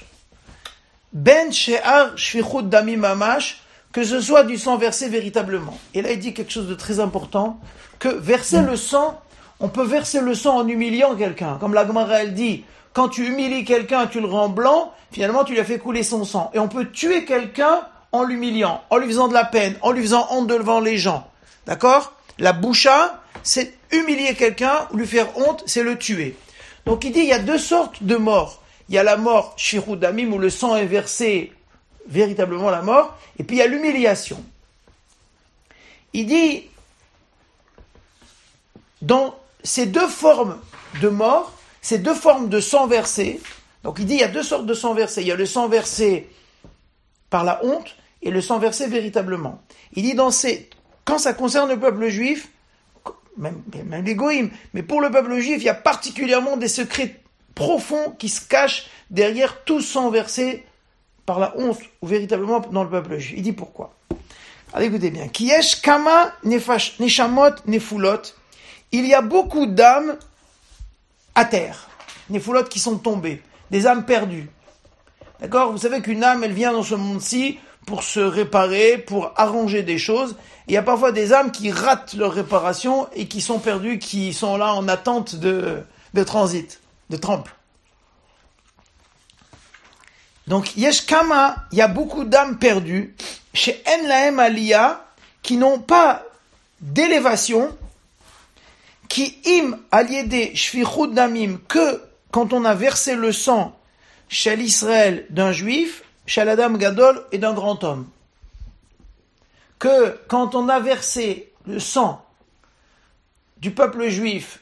[1.13, 5.77] ben she'ar shfichut damim mamash, que ce soit du sang versé véritablement.
[5.93, 7.59] Et là, il dit quelque chose de très important,
[7.99, 9.19] que verser le sang,
[9.59, 11.57] on peut verser le sang en humiliant quelqu'un.
[11.59, 12.63] Comme la Gemara, elle dit,
[12.97, 16.25] quand tu humilies quelqu'un, tu le rends blanc, finalement, tu lui as fait couler son
[16.25, 16.49] sang.
[16.55, 17.81] Et on peut tuer quelqu'un
[18.11, 21.29] en l'humiliant, en lui faisant de la peine, en lui faisant honte devant les gens.
[21.67, 22.13] D'accord?
[22.39, 26.35] La boucha, c'est humilier quelqu'un ou lui faire honte, c'est le tuer.
[26.87, 28.63] Donc il dit il y a deux sortes de morts.
[28.89, 29.55] Il y a la mort
[29.89, 31.53] damim où le sang est versé,
[32.07, 34.43] véritablement la mort, et puis il y a l'humiliation.
[36.13, 36.63] Il dit
[39.03, 40.57] dans ces deux formes
[40.99, 41.53] de mort,
[41.87, 43.39] ces deux formes de sang versé,
[43.81, 45.21] donc il dit il y a deux sortes de sang versé.
[45.21, 46.29] Il y a le sang versé
[47.29, 49.61] par la honte et le sang versé véritablement.
[49.93, 50.69] Il dit dans ces,
[51.05, 52.49] quand ça concerne le peuple juif,
[53.37, 54.17] même, même les
[54.73, 57.21] mais pour le peuple juif, il y a particulièrement des secrets
[57.55, 60.65] profonds qui se cachent derrière tout sang versé
[61.25, 63.37] par la honte ou véritablement dans le peuple juif.
[63.37, 63.95] Il dit pourquoi.
[64.73, 65.29] Allez, écoutez bien.
[65.29, 68.23] Kiesh kama neshamot nefulot.
[68.91, 70.17] Il y a beaucoup d'âmes
[71.37, 71.87] à terre.
[72.29, 73.41] Nefulot qui sont tombées.
[73.69, 74.49] Des âmes perdues.
[75.39, 75.71] D'accord?
[75.71, 79.99] Vous savez qu'une âme, elle vient dans ce monde-ci pour se réparer, pour arranger des
[79.99, 80.35] choses.
[80.67, 84.33] il y a parfois des âmes qui ratent leur réparation et qui sont perdues, qui
[84.33, 85.83] sont là en attente de,
[86.25, 87.47] transit, de trempe.
[90.47, 93.15] Donc, Yeshkama, il y a beaucoup d'âmes perdues
[93.53, 95.05] chez En Aliyah
[95.43, 96.23] qui n'ont pas
[96.81, 97.77] d'élévation,
[99.07, 103.77] qui im aliédé shfichud damim que quand on a versé le sang
[104.29, 108.07] chez l'Israël d'un juif, chez l'Adam Gadol et d'un grand homme.
[109.79, 112.25] Que quand on a versé le sang
[113.57, 114.59] du peuple juif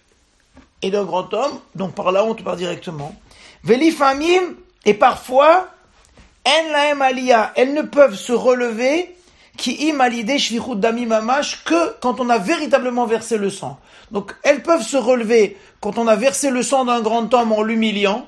[0.81, 3.15] et d'un grand homme, donc par la honte par directement,
[3.63, 4.55] Velifamim,
[4.86, 5.69] et parfois,
[6.47, 9.14] En laem aliyah, elles ne peuvent se relever
[9.57, 13.79] qui imalide shvichut dami mamash que quand on a véritablement versé le sang.
[14.11, 17.63] Donc elles peuvent se relever quand on a versé le sang d'un grand homme en
[17.63, 18.27] l'humiliant,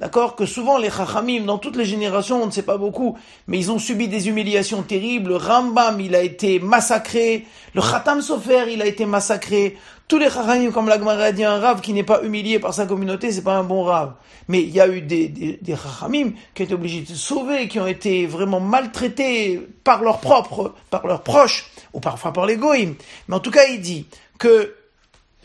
[0.00, 3.58] D'accord Que souvent les Chachamim, dans toutes les générations, on ne sait pas beaucoup, mais
[3.58, 5.30] ils ont subi des humiliations terribles.
[5.30, 7.46] Le Rambam, il a été massacré.
[7.74, 9.76] Le Khatam Sofer, il a été massacré.
[10.06, 12.86] Tous les Chachamim, comme la Gemara dit, un Rav qui n'est pas humilié par sa
[12.86, 14.14] communauté, c'est pas un bon Rav.
[14.46, 17.16] Mais il y a eu des, des, des Chachamim qui ont été obligés de se
[17.16, 22.46] sauver, qui ont été vraiment maltraités par leurs propres, par leurs proches, ou parfois par
[22.46, 22.94] les Goïms.
[23.26, 24.06] Mais en tout cas, il dit
[24.38, 24.76] que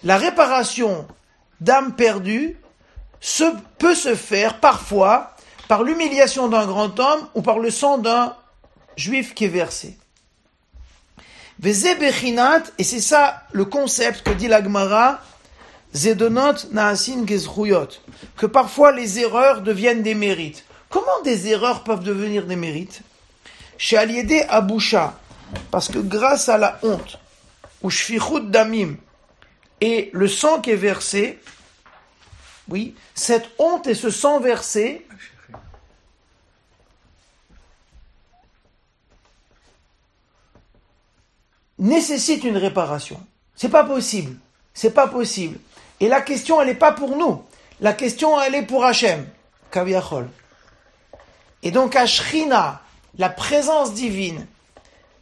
[0.03, 1.07] la réparation
[1.59, 2.57] d'âmes perdues,
[3.23, 3.45] se,
[3.79, 5.33] peut se faire parfois
[5.69, 8.35] par l'humiliation d'un grand homme ou par le sang d'un
[8.97, 9.97] juif qui est versé.
[11.63, 15.21] et c'est ça le concept que dit l'Agmara,
[15.95, 17.87] Zedonot Naasin Gezruyot,
[18.35, 20.65] que parfois les erreurs deviennent des mérites.
[20.89, 23.03] Comment des erreurs peuvent devenir des mérites?
[23.77, 25.17] Chez Aliédé Aboucha,
[25.71, 27.19] parce que grâce à la honte,
[27.81, 28.97] ou Shfichut Damim,
[29.79, 31.39] et le sang qui est versé,
[32.73, 35.05] oui, cette honte et ce sang versé
[41.77, 43.19] nécessitent une réparation.
[43.55, 44.35] C'est pas possible.
[44.73, 45.59] C'est pas possible.
[45.99, 47.43] Et la question, elle n'est pas pour nous.
[47.79, 49.27] La question, elle est pour Hachem.
[51.61, 52.81] Et donc, Ashrina,
[53.19, 54.47] la présence divine,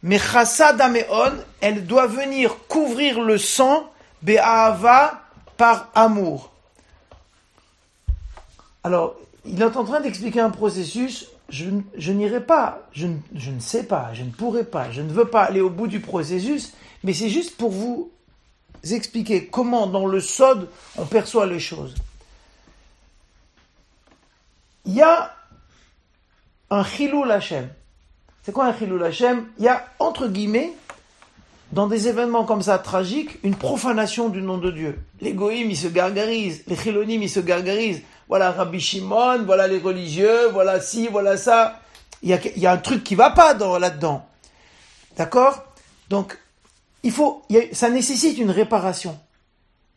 [0.02, 5.20] Mechasa Dameon, elle doit venir couvrir le sang, Be'ahava,
[5.58, 6.51] par amour.
[8.84, 11.28] Alors, il est en train d'expliquer un processus.
[11.48, 15.42] Je, n'irai pas, je, ne sais pas, je ne pourrai pas, je ne veux pas
[15.42, 16.72] aller au bout du processus,
[17.04, 18.10] mais c'est juste pour vous
[18.90, 21.94] expliquer comment, dans le sod, on perçoit les choses.
[24.86, 25.34] Il y a
[26.70, 27.68] un chilou Hashem.
[28.42, 29.46] C'est quoi un chilou Hashem?
[29.58, 30.72] Il y a, entre guillemets,
[31.72, 34.98] dans des événements comme ça tragiques, une profanation du nom de Dieu.
[35.20, 39.78] Les goïms, ils se gargarisent, les chilonim, ils se gargarisent voilà Rabbi Shimon, voilà les
[39.78, 41.80] religieux, voilà ci, voilà ça.
[42.22, 44.24] Il y a, un truc qui va pas là-dedans.
[45.16, 45.64] D'accord?
[46.08, 46.38] Donc,
[47.02, 49.18] il faut, ça nécessite une réparation.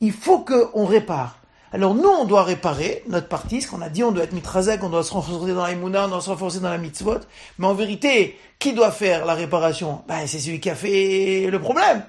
[0.02, 1.38] Il faut qu'on répare.
[1.72, 4.82] Alors nous, on doit réparer notre partie, ce qu'on a dit, on doit être mitrazek,
[4.84, 7.20] on doit se renforcer dans la on doit se renforcer dans la mitzvot.
[7.60, 10.02] Mais en vérité, qui doit faire la réparation?
[10.08, 12.04] Ben, C'est celui qui a fait le problème.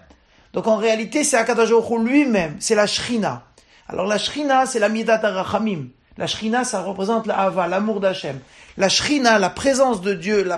[0.52, 3.42] Donc en réalité, c'est Akadajohu lui-même, c'est la shrina.
[3.88, 5.88] Alors la shrina, c'est la midat arachamim.
[6.18, 8.40] La shrina, ça représente la hava, l'amour d'Hachem.
[8.76, 10.48] La shrina, la présence de Dieu,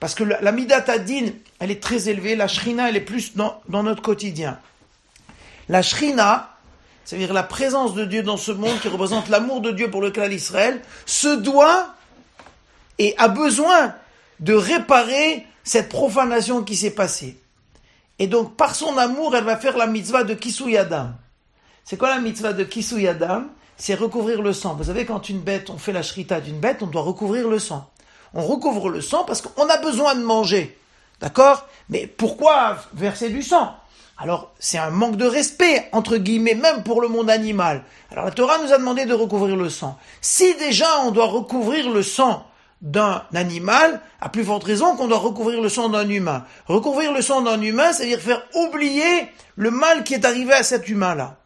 [0.00, 2.34] parce que la, midatadine, elle est très élevée.
[2.34, 4.58] La shrina, elle est plus dans, notre quotidien.
[5.68, 6.50] La shrina,
[7.04, 10.10] c'est-à-dire la présence de Dieu dans ce monde qui représente l'amour de Dieu pour le
[10.10, 11.94] clan d'Israël, se doit
[12.98, 13.94] et a besoin
[14.40, 17.38] de réparer cette profanation qui s'est passée.
[18.18, 21.14] Et donc, par son amour, elle va faire la mitzvah de Kisuyadam.
[21.84, 24.74] C'est quoi la mitzvah de Kisuyadam c'est recouvrir le sang.
[24.74, 27.58] Vous savez, quand une bête, on fait la shrita d'une bête, on doit recouvrir le
[27.58, 27.90] sang.
[28.34, 30.78] On recouvre le sang parce qu'on a besoin de manger.
[31.20, 31.66] D'accord?
[31.88, 33.74] Mais pourquoi verser du sang?
[34.18, 37.82] Alors, c'est un manque de respect, entre guillemets, même pour le monde animal.
[38.10, 39.98] Alors, la Torah nous a demandé de recouvrir le sang.
[40.20, 42.46] Si déjà on doit recouvrir le sang
[42.82, 46.44] d'un animal, à plus forte raison qu'on doit recouvrir le sang d'un humain.
[46.66, 50.88] Recouvrir le sang d'un humain, c'est-à-dire faire oublier le mal qui est arrivé à cet
[50.88, 51.36] humain-là.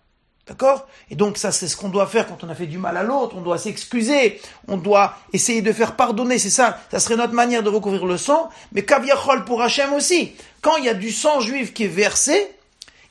[0.47, 0.87] D'accord?
[1.11, 3.03] Et donc ça, c'est ce qu'on doit faire quand on a fait du mal à
[3.03, 3.35] l'autre.
[3.37, 6.39] On doit s'excuser, on doit essayer de faire pardonner.
[6.39, 8.49] C'est ça, ça serait notre manière de recouvrir le sang.
[8.73, 10.35] Mais kaviachol pour Hachem aussi.
[10.61, 12.49] Quand il y a du sang juif qui est versé,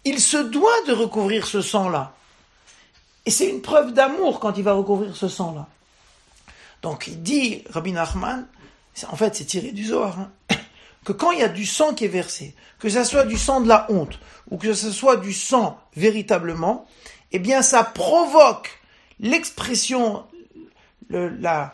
[0.05, 2.13] il se doit de recouvrir ce sang-là.
[3.25, 5.67] Et c'est une preuve d'amour quand il va recouvrir ce sang-là.
[6.83, 8.45] Donc il dit, Rabbi Nachman,
[9.09, 10.31] en fait c'est tiré du Zohar, hein,
[11.03, 13.61] que quand il y a du sang qui est versé, que ce soit du sang
[13.61, 14.19] de la honte,
[14.51, 16.87] ou que ce soit du sang véritablement,
[17.35, 18.79] eh bien ça provoque
[19.19, 20.23] l'expression,
[21.09, 21.73] la,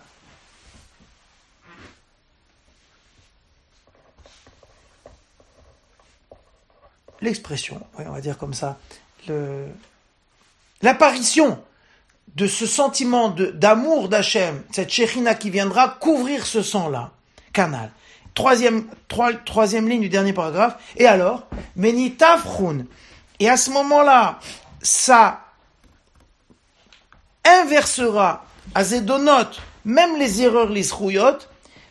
[7.22, 8.80] l'expression, on va dire comme ça,
[10.82, 11.64] l'apparition
[12.36, 17.12] de ce sentiment d'amour d'Hachem, cette Shechina qui viendra couvrir ce sang-là,
[17.54, 17.92] canal.
[18.34, 18.88] Troisième,
[19.46, 20.78] troisième ligne du dernier paragraphe.
[20.96, 22.86] Et alors, Menitafrun.
[23.40, 24.40] Et à ce moment-là,
[24.82, 25.51] ça
[27.44, 29.52] inversera à Zedonot,
[29.86, 30.88] même les erreurs, les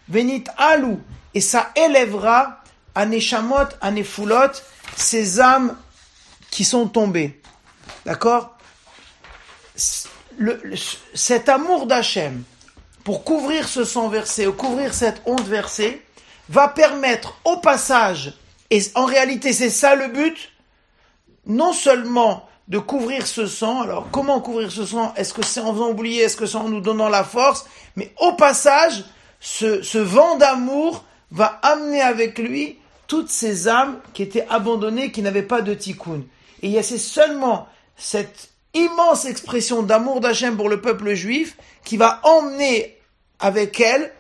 [0.08, 1.00] Venit Alou.
[1.34, 2.60] Et ça élèvera
[2.94, 4.52] à Neshamot, à Nefulot,
[4.96, 5.76] ces âmes
[6.50, 7.40] qui sont tombées.
[8.04, 8.56] D'accord?
[11.14, 12.42] Cet amour d'Hachem,
[13.04, 16.04] pour couvrir ce sang versé, ou couvrir cette honte versée,
[16.48, 18.34] va permettre au passage,
[18.70, 20.52] et en réalité c'est ça le but,
[21.46, 25.12] non seulement de couvrir ce sang, alors comment couvrir ce sang?
[25.16, 26.22] Est-ce que c'est en faisant oublier?
[26.22, 27.66] Est-ce que c'est en nous donnant la force?
[27.96, 29.04] Mais au passage,
[29.40, 32.78] ce, vent d'amour va amener avec lui
[33.09, 36.22] toutes ces âmes qui étaient abandonnées, qui n'avaient pas de tikkun.
[36.62, 41.96] Et y a c'est seulement cette immense expression d'amour d'Hachem pour le peuple juif qui
[41.96, 42.96] va emmener
[43.40, 44.12] avec elle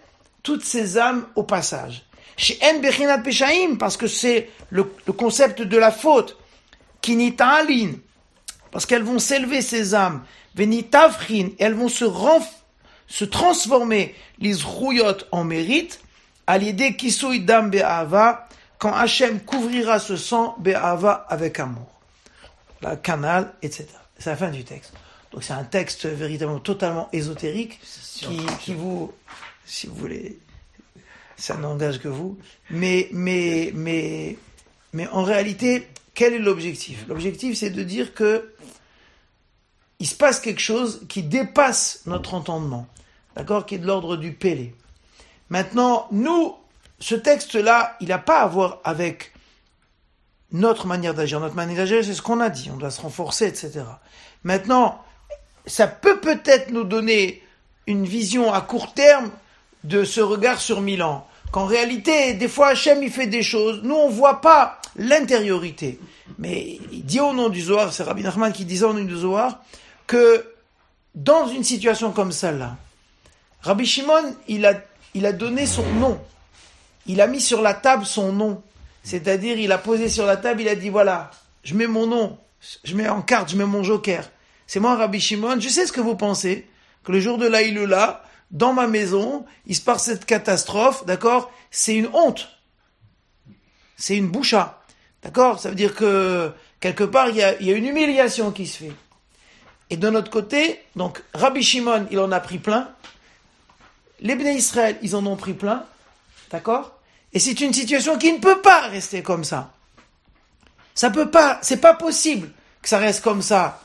[0.42, 2.04] toutes ces âmes au passage.
[2.36, 4.82] Chez En Bechinat Peshaim, parce que c'est le,
[5.16, 6.36] concept de la faute,
[7.00, 7.92] Kinita'alin,
[8.70, 10.22] parce qu'elles vont s'élever ces âmes,
[10.54, 12.04] Venitavrin, et elles vont se,
[13.06, 14.64] se transformer, les
[15.32, 16.00] en mérite,
[16.46, 22.00] à l'idée Kisui Dam Be'ava, quand Hachem couvrira ce sang, Be'ava avec amour.
[22.82, 23.86] La canal, etc.
[24.18, 24.92] C'est la fin du texte.
[25.32, 27.78] Donc c'est un texte véritablement totalement ésotérique
[28.14, 29.12] qui, qui vous,
[29.64, 30.38] si vous voulez,
[31.36, 32.38] ça n'engage que vous.
[32.70, 34.36] Mais, mais, mais,
[34.92, 35.88] mais en réalité,
[36.20, 37.06] quel est l'objectif?
[37.08, 38.52] L'objectif, c'est de dire que
[40.00, 42.86] il se passe quelque chose qui dépasse notre entendement,
[43.34, 44.74] d'accord, qui est de l'ordre du pélé.
[45.48, 46.54] Maintenant, nous,
[46.98, 49.32] ce texte-là, il n'a pas à voir avec
[50.52, 51.40] notre manière d'agir.
[51.40, 52.70] Notre manière d'agir, c'est ce qu'on a dit.
[52.70, 53.80] On doit se renforcer, etc.
[54.44, 55.02] Maintenant,
[55.64, 57.42] ça peut peut-être nous donner
[57.86, 59.30] une vision à court terme
[59.84, 61.26] de ce regard sur Milan.
[61.52, 63.80] Qu'en réalité, des fois, Hachem, il fait des choses.
[63.82, 65.98] Nous, on voit pas l'intériorité.
[66.38, 69.16] Mais il dit au nom du Zohar, c'est Rabbi Nachman qui disait au nom du
[69.16, 69.62] Zohar,
[70.06, 70.46] que
[71.14, 72.76] dans une situation comme celle-là,
[73.62, 74.74] Rabbi Shimon, il a,
[75.14, 76.18] il a donné son nom
[77.06, 78.62] il a mis sur la table son nom.
[79.02, 81.30] C'est-à-dire, il a posé sur la table, il a dit, voilà,
[81.64, 82.38] je mets mon nom,
[82.84, 84.30] je mets en carte, je mets mon joker.
[84.66, 86.66] C'est moi, Rabbi Shimon, je sais ce que vous pensez,
[87.02, 91.52] que le jour de là, dans ma maison, il se passe cette catastrophe, d'accord?
[91.70, 92.48] C'est une honte.
[93.96, 94.82] C'est une boucha.
[95.22, 95.60] D'accord?
[95.60, 98.92] Ça veut dire que, quelque part, il y, a, une humiliation qui se fait.
[99.90, 102.90] Et de notre côté, donc, Rabbi Shimon, il en a pris plein.
[104.20, 105.84] Les Bnei Israël, ils en ont pris plein.
[106.50, 106.98] D'accord?
[107.32, 109.72] Et c'est une situation qui ne peut pas rester comme ça.
[110.94, 112.50] Ça peut pas, c'est pas possible
[112.82, 113.80] que ça reste comme ça.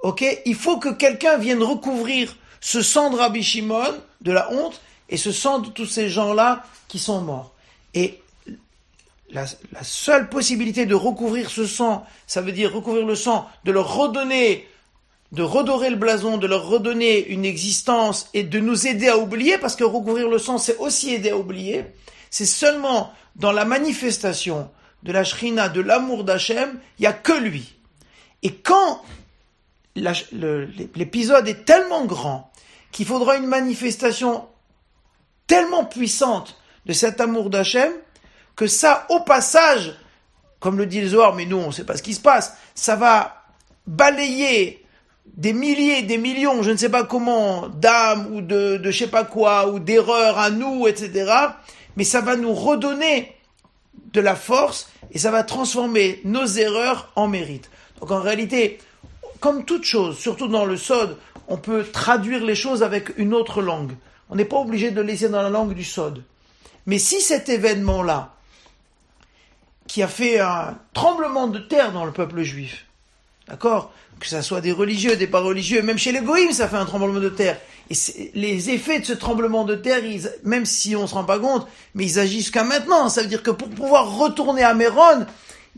[0.00, 0.24] Ok?
[0.44, 5.16] Il faut que quelqu'un vienne recouvrir ce sang de Rabbi Shimon, de la honte, et
[5.16, 7.52] ce sang de tous ces gens-là qui sont morts.
[7.94, 8.20] Et
[9.30, 9.46] la,
[9.82, 14.66] seule possibilité de recouvrir ce sang, ça veut dire recouvrir le sang, de leur redonner,
[15.32, 19.58] de redorer le blason, de leur redonner une existence et de nous aider à oublier,
[19.58, 21.84] parce que recouvrir le sang, c'est aussi aider à oublier.
[22.30, 24.70] C'est seulement dans la manifestation
[25.02, 27.74] de la shrina, de l'amour d'Hachem, il n'y a que lui.
[28.42, 29.02] Et quand
[30.94, 32.50] l'épisode est tellement grand
[32.92, 34.46] qu'il faudra une manifestation
[35.46, 37.92] tellement puissante de cet amour d'Hachem,
[38.56, 39.94] que ça, au passage,
[40.60, 42.56] comme le dit le Zohar, mais nous, on ne sait pas ce qui se passe,
[42.74, 43.44] ça va
[43.86, 44.84] balayer
[45.26, 49.10] des milliers, des millions, je ne sais pas comment, d'âmes ou de, de je sais
[49.10, 51.48] pas quoi, ou d'erreurs à nous, etc
[51.98, 53.34] mais ça va nous redonner
[54.12, 57.70] de la force et ça va transformer nos erreurs en mérite.
[58.00, 58.78] Donc en réalité,
[59.40, 61.16] comme toute chose, surtout dans le Sod,
[61.48, 63.92] on peut traduire les choses avec une autre langue.
[64.30, 66.22] On n'est pas obligé de laisser dans la langue du Sod.
[66.86, 68.34] Mais si cet événement-là,
[69.86, 72.86] qui a fait un tremblement de terre dans le peuple juif,
[73.48, 76.76] d'accord Que ça soit des religieux, des pas religieux, même chez les goïms, ça fait
[76.76, 77.58] un tremblement de terre.
[77.90, 77.94] Et
[78.34, 80.02] les effets de ce tremblement de terre,
[80.44, 83.08] même si on se rend pas compte, mais ils agissent jusqu'à maintenant.
[83.08, 85.24] Ça veut dire que pour pouvoir retourner à Méron,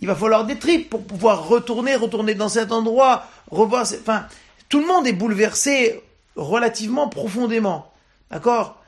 [0.00, 3.26] il va falloir des tripes pour pouvoir retourner, retourner dans cet endroit,
[3.56, 3.82] revoir.
[3.82, 4.26] Enfin,
[4.68, 6.02] tout le monde est bouleversé
[6.36, 7.92] relativement profondément,
[8.30, 8.82] d'accord?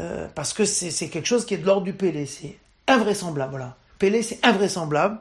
[0.00, 3.50] Euh, Parce que c'est quelque chose qui est de l'ordre du Pélé, c'est invraisemblable.
[3.50, 5.18] Voilà, Pélé, c'est invraisemblable.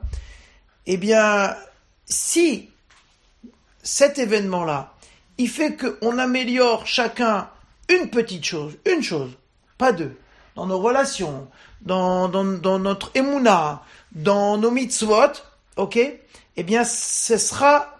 [0.85, 1.55] Eh bien,
[2.05, 2.69] si
[3.83, 4.93] cet événement-là
[5.37, 7.49] il fait qu'on améliore chacun
[7.89, 9.31] une petite chose, une chose,
[9.77, 10.17] pas deux,
[10.55, 11.47] dans nos relations,
[11.81, 15.33] dans, dans, notre émouna, dans nos mitzvot,
[15.77, 15.99] ok?
[16.57, 17.96] Eh bien, ce sera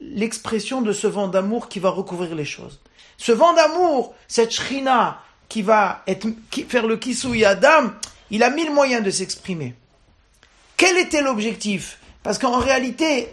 [0.00, 2.80] l'expression de ce vent d'amour qui va recouvrir les choses.
[3.18, 6.26] Ce vent d'amour, cette shrina qui va être,
[6.68, 7.90] faire le kisui Adam,
[8.30, 9.74] il a mille moyens de s'exprimer.
[10.76, 11.98] Quel était l'objectif?
[12.22, 13.28] Parce qu'en réalité,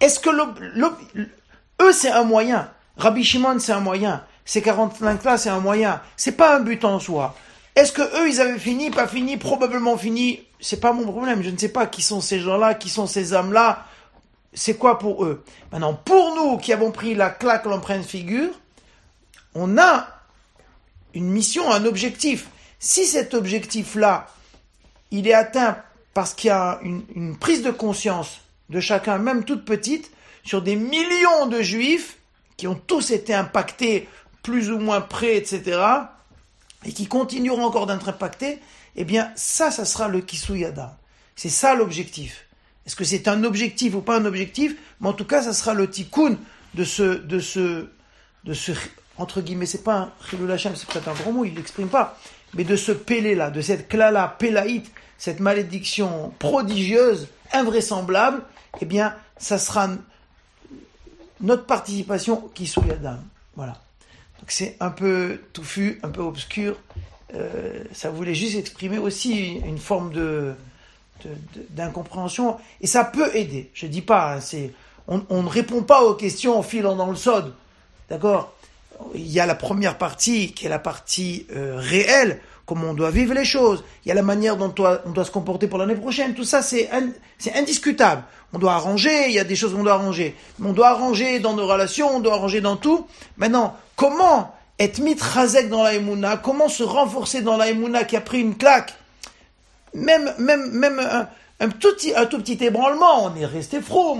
[0.00, 0.30] est-ce que
[1.82, 2.68] eux, c'est un moyen.
[2.96, 4.24] Rabbi Shimon, c'est un moyen.
[4.44, 6.00] Ces 45 là, c'est un moyen.
[6.16, 7.34] C'est pas un but en soi.
[7.76, 10.42] Est-ce que eux, ils avaient fini, pas fini, probablement fini?
[10.60, 11.42] C'est pas mon problème.
[11.42, 13.84] Je ne sais pas qui sont ces gens-là, qui sont ces âmes-là.
[14.54, 15.44] C'est quoi pour eux?
[15.72, 18.50] Maintenant, pour nous qui avons pris la claque, l'empreinte figure,
[19.54, 20.08] on a
[21.12, 22.48] une mission, un objectif.
[22.78, 24.28] Si cet objectif-là,
[25.10, 25.78] il est atteint
[26.12, 28.40] parce qu'il y a une prise de conscience
[28.70, 30.10] de chacun, même toute petite,
[30.44, 32.18] sur des millions de juifs
[32.56, 34.08] qui ont tous été impactés
[34.42, 35.80] plus ou moins près, etc.,
[36.86, 38.60] et qui continueront encore d'être impactés,
[38.96, 40.98] eh bien, ça, ça sera le Kisuyada.
[41.34, 42.43] C'est ça l'objectif.
[42.86, 44.76] Est-ce que c'est un objectif ou pas un objectif?
[45.00, 46.36] Mais en tout cas, ça sera le tikkun
[46.74, 47.86] de ce, de ce,
[48.44, 48.72] de ce,
[49.16, 52.18] entre guillemets, c'est pas un Hashem, c'est peut-être un gros mot, il l'exprime pas,
[52.54, 58.42] mais de ce pélé-là, de cette klala, pélaïte, cette malédiction prodigieuse, invraisemblable,
[58.80, 59.88] eh bien, ça sera
[61.40, 63.18] notre participation qui soit Adam.
[63.56, 63.80] Voilà.
[64.40, 66.76] Donc c'est un peu touffu, un peu obscur.
[67.34, 70.54] Euh, ça voulait juste exprimer aussi une forme de,
[71.70, 73.70] d'incompréhension et ça peut aider.
[73.74, 74.72] Je dis pas, hein, c'est
[75.08, 77.54] on, on, ne répond pas aux questions en filant dans le sod,
[78.08, 78.52] d'accord?
[79.14, 83.10] Il y a la première partie qui est la partie euh, réelle comment on doit
[83.10, 85.94] vivre les choses, il y a la manière dont on doit se comporter pour l'année
[85.94, 86.88] prochaine, tout ça c'est
[87.54, 88.22] indiscutable.
[88.52, 90.36] On doit arranger, il y a des choses qu'on doit arranger.
[90.64, 93.06] on doit arranger dans nos relations, on doit arranger dans tout.
[93.36, 98.20] Maintenant, comment être mitrazek dans la emuna, comment se renforcer dans la emuna qui a
[98.20, 98.94] pris une claque,
[99.94, 101.28] même, même, même
[101.60, 104.16] un, tout, un tout petit ébranlement, on est resté froid,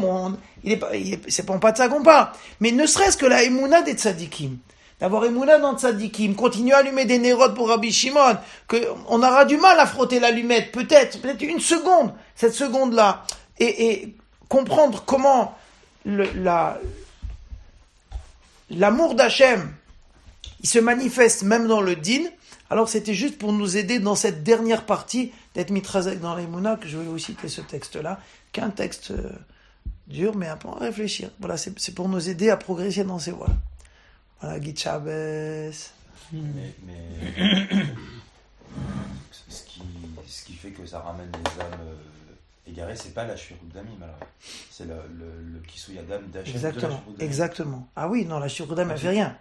[0.63, 0.91] il est pas,
[1.29, 2.29] c'est pas de ça qu'on parle.
[2.61, 4.59] Mais ne serait-ce que la emuna des tzadikim.
[5.01, 9.57] D'avoir Emouna dans Tzadikim, continuer à allumer des nérodes pour Rabbi Shimon, qu'on aura du
[9.57, 13.25] mal à frotter l'allumette, peut-être, peut-être une seconde, cette seconde-là,
[13.59, 14.15] et,
[14.49, 15.59] comprendre comment
[16.05, 16.79] la,
[18.71, 19.73] l'amour d'Hachem,
[20.63, 22.23] il se manifeste même dans le din,
[22.75, 26.89] alors c'était juste pour nous aider dans cette dernière partie d'être mitrazek dans l'Emouna, que
[26.89, 28.19] je vais aussi citer ce texte-là,
[28.51, 29.31] qu'un texte euh,
[30.09, 31.31] dur, mais un peu à réfléchir.
[31.39, 33.55] Voilà, c'est pour nous aider à progresser dans ces voies.
[34.41, 35.71] Voilà, Guy Chavez.
[36.33, 37.69] Mais, mais
[39.31, 39.83] ce, qui,
[40.27, 41.79] ce, qui, fait que ça ramène les âmes
[42.67, 44.19] égarées, c'est pas la Shirut d'Amim alors.
[44.71, 46.55] C'est le, le, le Kisuyadam d'Hachem.
[46.55, 47.89] Exactement, exactement.
[47.97, 49.37] Ah oui, non, la Shirut elle fait rien.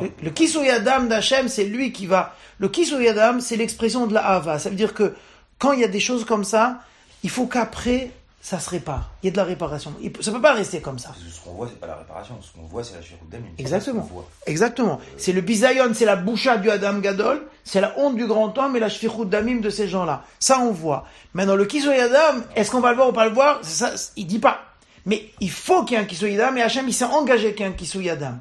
[0.00, 2.34] le, le Kisuyadam d'Hachem, c'est lui qui va.
[2.58, 4.58] Le Kisuyadam, c'est l'expression de la Hava.
[4.58, 5.14] Ça veut dire que
[5.58, 6.80] quand il y a des choses comme ça,
[7.24, 9.10] il faut qu'après, ça se répare.
[9.22, 9.92] Il y a de la réparation.
[10.20, 11.12] Ça ne peut pas rester comme ça.
[11.30, 12.38] ce qu'on voit, c'est pas la réparation.
[12.40, 13.24] Ce qu'on voit, c'est la chirurgie
[13.58, 14.08] Exactement.
[14.46, 15.00] Exactement.
[15.16, 18.76] C'est le bisayon, c'est la boucha du Adam Gadol, c'est la honte du grand homme
[18.76, 20.22] et la shfichut damim de ces gens-là.
[20.38, 21.06] Ça, on voit.
[21.34, 23.58] Maintenant, le kisoy Adam, est-ce qu'on va le voir ou pas le voir?
[23.62, 24.60] Ça, Il dit pas.
[25.04, 27.66] Mais il faut qu'il y ait un kisoy Adam et Hachem, il s'est engagé qu'il
[27.66, 28.34] y ait un kisoy Adam.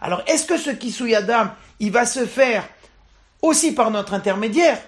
[0.00, 1.48] Alors, est-ce que ce kisoy Adam,
[1.80, 2.64] il va se faire
[3.42, 4.78] aussi par notre intermédiaire?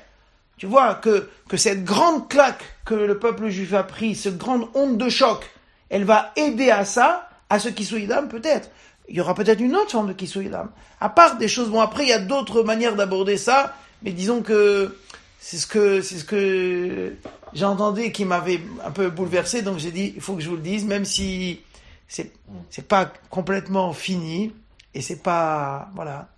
[0.57, 4.69] Tu vois que, que cette grande claque que le peuple juif a pris, cette grande
[4.75, 5.51] onde de choc,
[5.89, 8.71] elle va aider à ça, à ce Kisoïdam peut-être.
[9.09, 10.71] Il y aura peut-être une autre forme de Kisoïdam.
[11.01, 14.43] À part des choses, bon après il y a d'autres manières d'aborder ça, mais disons
[14.43, 14.97] que
[15.39, 17.15] c'est ce que c'est ce que
[17.53, 20.63] j'entendais qui m'avait un peu bouleversé, donc j'ai dit il faut que je vous le
[20.63, 21.61] dise, même si
[22.09, 22.33] c'est
[22.71, 24.53] c'est pas complètement fini
[24.95, 26.29] et c'est pas voilà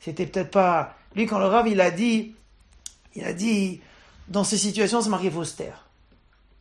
[0.00, 2.34] c'était peut-être pas lui quand le Rav il a dit
[3.14, 3.80] il a dit,
[4.30, 5.86] dans ces situations, c'est marqué taire.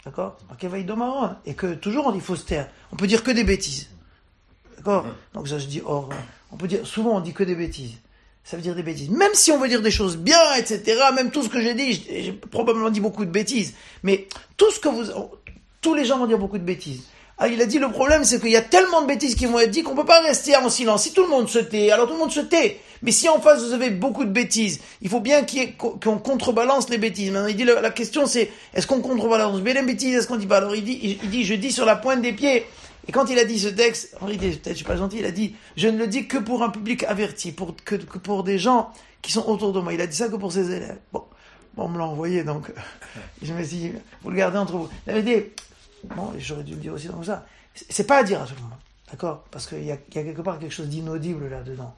[0.03, 1.35] D'accord C'est marqué Vaïdomaron.
[1.45, 2.67] Et que toujours on dit taire.
[2.91, 3.89] On peut dire que des bêtises.
[4.77, 6.09] D'accord Donc ça je dis or.
[6.51, 7.93] On peut dire, souvent on dit que des bêtises.
[8.43, 9.09] Ça veut dire des bêtises.
[9.11, 10.99] Même si on veut dire des choses bien, etc.
[11.13, 13.75] Même tout ce que j'ai dit, j'ai j'ai probablement dit beaucoup de bêtises.
[14.01, 15.03] Mais tout ce que vous,
[15.81, 17.03] tous les gens vont dire beaucoup de bêtises.
[17.37, 19.59] Ah, il a dit le problème, c'est qu'il y a tellement de bêtises qui vont
[19.59, 21.03] être dites qu'on peut pas rester en silence.
[21.03, 22.81] Si tout le monde se tait, alors tout le monde se tait.
[23.01, 25.45] Mais si en face vous avez beaucoup de bêtises, il faut bien
[25.77, 27.31] qu'on contrebalance les bêtises.
[27.31, 29.61] Maintenant, il dit la, question c'est est-ce qu'on contrebalance?
[29.61, 30.57] Bien les bêtises, est-ce qu'on dit pas?
[30.57, 32.65] Alors il dit, je dis sur la pointe des pieds.
[33.07, 35.31] Et quand il a dit ce texte, Henri, peut-être je suis pas gentil, il a
[35.31, 38.91] dit je ne le dis que pour un public averti, pour que, pour des gens
[39.21, 39.93] qui sont autour de moi.
[39.93, 40.99] Il a dit ça que pour ses élèves.
[41.11, 41.23] Bon,
[41.75, 42.71] bon on me l'a envoyé donc
[43.41, 43.91] je me suis dit
[44.21, 44.89] vous le gardez entre vous.
[45.07, 45.43] Il avait dit
[46.03, 47.45] Bon, j'aurais dû le dire aussi comme ça.
[47.89, 48.71] C'est pas à dire à tout monde.
[49.11, 49.43] D'accord?
[49.51, 51.93] Parce qu'il y a, il y a quelque part quelque chose d'inaudible là-dedans.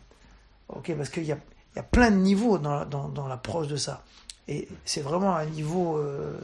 [0.75, 1.37] Ok Parce qu'il y a,
[1.83, 4.03] plein de niveaux dans, la- dans, dans l'approche de ça.
[4.47, 6.37] Et c'est vraiment un niveau euh,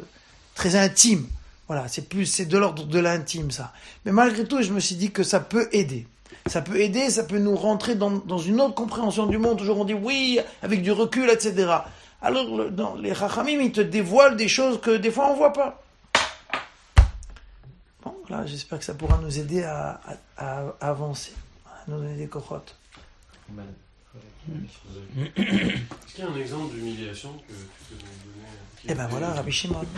[0.55, 1.27] très intime.
[1.67, 3.73] Voilà, c'est plus, c'est de l'ordre de l'intime, ça.
[4.05, 6.07] Mais malgré tout, je me suis dit que ça peut aider.
[6.45, 9.57] Ça peut aider, ça peut nous rentrer dans, une autre compréhension du monde.
[9.57, 11.69] Toujours on dit oui, avec du recul, etc.
[12.21, 12.45] Alors,
[12.97, 15.83] les rachamim, ils te dévoilent des choses que des fois on voit pas.
[18.03, 19.99] Bon, là, j'espère que ça pourra nous aider à,
[20.37, 21.33] à- avancer,
[21.65, 22.75] à nous donner des cohortes.
[25.35, 27.53] Est-ce qu'il y a un exemple d'humiliation que tu
[27.89, 28.47] peux nous donner
[28.81, 29.81] qui Et ben voilà, Rabbi Shimon.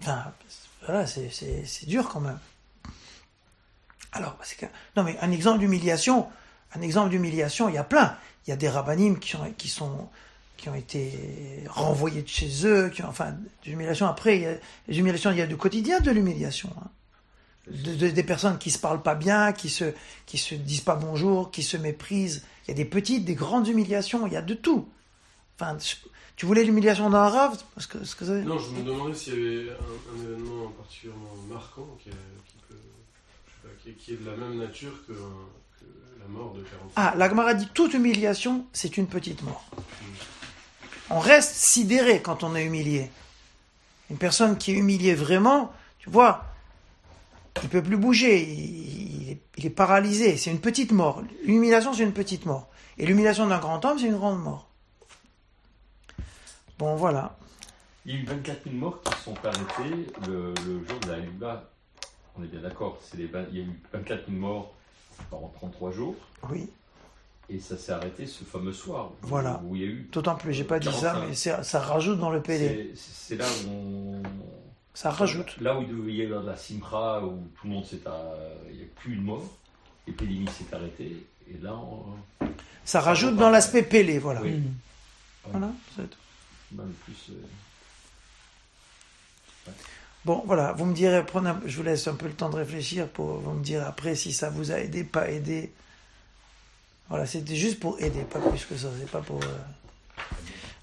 [0.00, 0.32] Enfin,
[0.84, 2.38] voilà, c'est- dur quand même.
[4.12, 6.28] Alors, c'est que, non mais un exemple d'humiliation,
[6.74, 8.16] un exemple d'humiliation, il y a plein.
[8.46, 10.08] Il y a des rabbinim qui, ont, qui sont
[10.56, 13.34] qui ont été renvoyés de chez eux, qui ont, enfin,
[13.64, 14.06] d'humiliation.
[14.06, 14.54] Après, il y a,
[14.86, 16.70] les humiliations, il y a du quotidien de l'humiliation.
[16.80, 16.88] hein.
[17.68, 19.92] De- de- des personnes qui se parlent pas bien, qui se
[20.26, 22.44] qui se disent pas bonjour, qui se méprisent.
[22.66, 24.26] Il y a des petites, des grandes humiliations.
[24.26, 24.88] Il y a de tout.
[25.60, 25.76] Enfin,
[26.34, 29.34] tu voulais l'humiliation d'un rave parce que ce que ça- Non, je me demandais s'il
[29.34, 29.74] y avait un,
[30.18, 32.74] un événement particulièrement marquant qui, est- qui peut,
[33.46, 36.62] je sais pas, qui, est- qui est de la même nature que, la mort de
[36.62, 36.90] 45.
[36.96, 39.64] Ah, la Gemara dit toute humiliation, c'est une petite mort.
[41.10, 43.10] On reste sidéré quand on est humilié.
[44.10, 46.44] Une personne qui est humiliée vraiment, tu vois,
[47.62, 50.36] il peut plus bouger, il, il est, il est paralysé.
[50.36, 51.22] C'est une petite mort.
[51.44, 52.68] L'humiliation, c'est une petite mort.
[52.98, 54.68] Et l'humiliation d'un grand homme, c'est une grande mort.
[56.78, 57.36] Bon, voilà.
[58.04, 61.08] Il y a eu 24 000 morts qui se sont arrêtés le, le jour de
[61.10, 61.70] la Hula.
[62.36, 62.98] On est bien d'accord.
[63.02, 64.74] c'est les Il y a eu 24 000 morts
[65.30, 66.16] pendant 33 jours.
[66.50, 66.68] Oui,
[67.48, 69.10] Et ça s'est arrêté ce fameux soir.
[69.22, 69.62] où- Voilà.
[69.64, 70.08] Où il y a eu.
[70.12, 70.52] d'autant plus.
[70.52, 72.92] J'ai pas dit ça, mais ça rajoute dans le PD.
[72.96, 74.22] C'est c'est là où on.
[74.94, 75.58] Ça rajoute.
[75.60, 78.06] Là où il y a eu la simra, où tout le monde s'est.
[78.06, 78.34] à-
[78.70, 79.44] Il n'y a plus de mort.
[80.06, 81.26] L'épidémie s'est arrêtée.
[81.50, 82.46] Et là, on.
[82.84, 84.42] Ça rajoute dans l'aspect Pélé, voilà.
[84.42, 84.60] Oui.
[85.46, 86.18] Voilà, c'est tout.
[86.72, 87.30] Même plus.
[87.30, 87.34] euh,
[90.24, 92.54] Bon, voilà, vous me direz, prenez un- je vous laisse un peu le temps de
[92.56, 95.72] réfléchir pour vous me dire après si ça vous a aidé, pas aidé.
[97.08, 99.42] Voilà, c'était juste pour aider, pas plus que ça, c'est pas pour.
[99.42, 100.22] euh.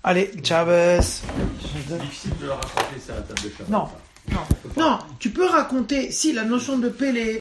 [0.09, 1.01] Allez, Chavez.
[1.03, 3.69] C'est difficile de le raconter ça à la table de Shabbat.
[3.69, 3.87] Non.
[4.31, 4.41] Non,
[4.75, 7.37] non, tu peux raconter, si la notion de Pélé,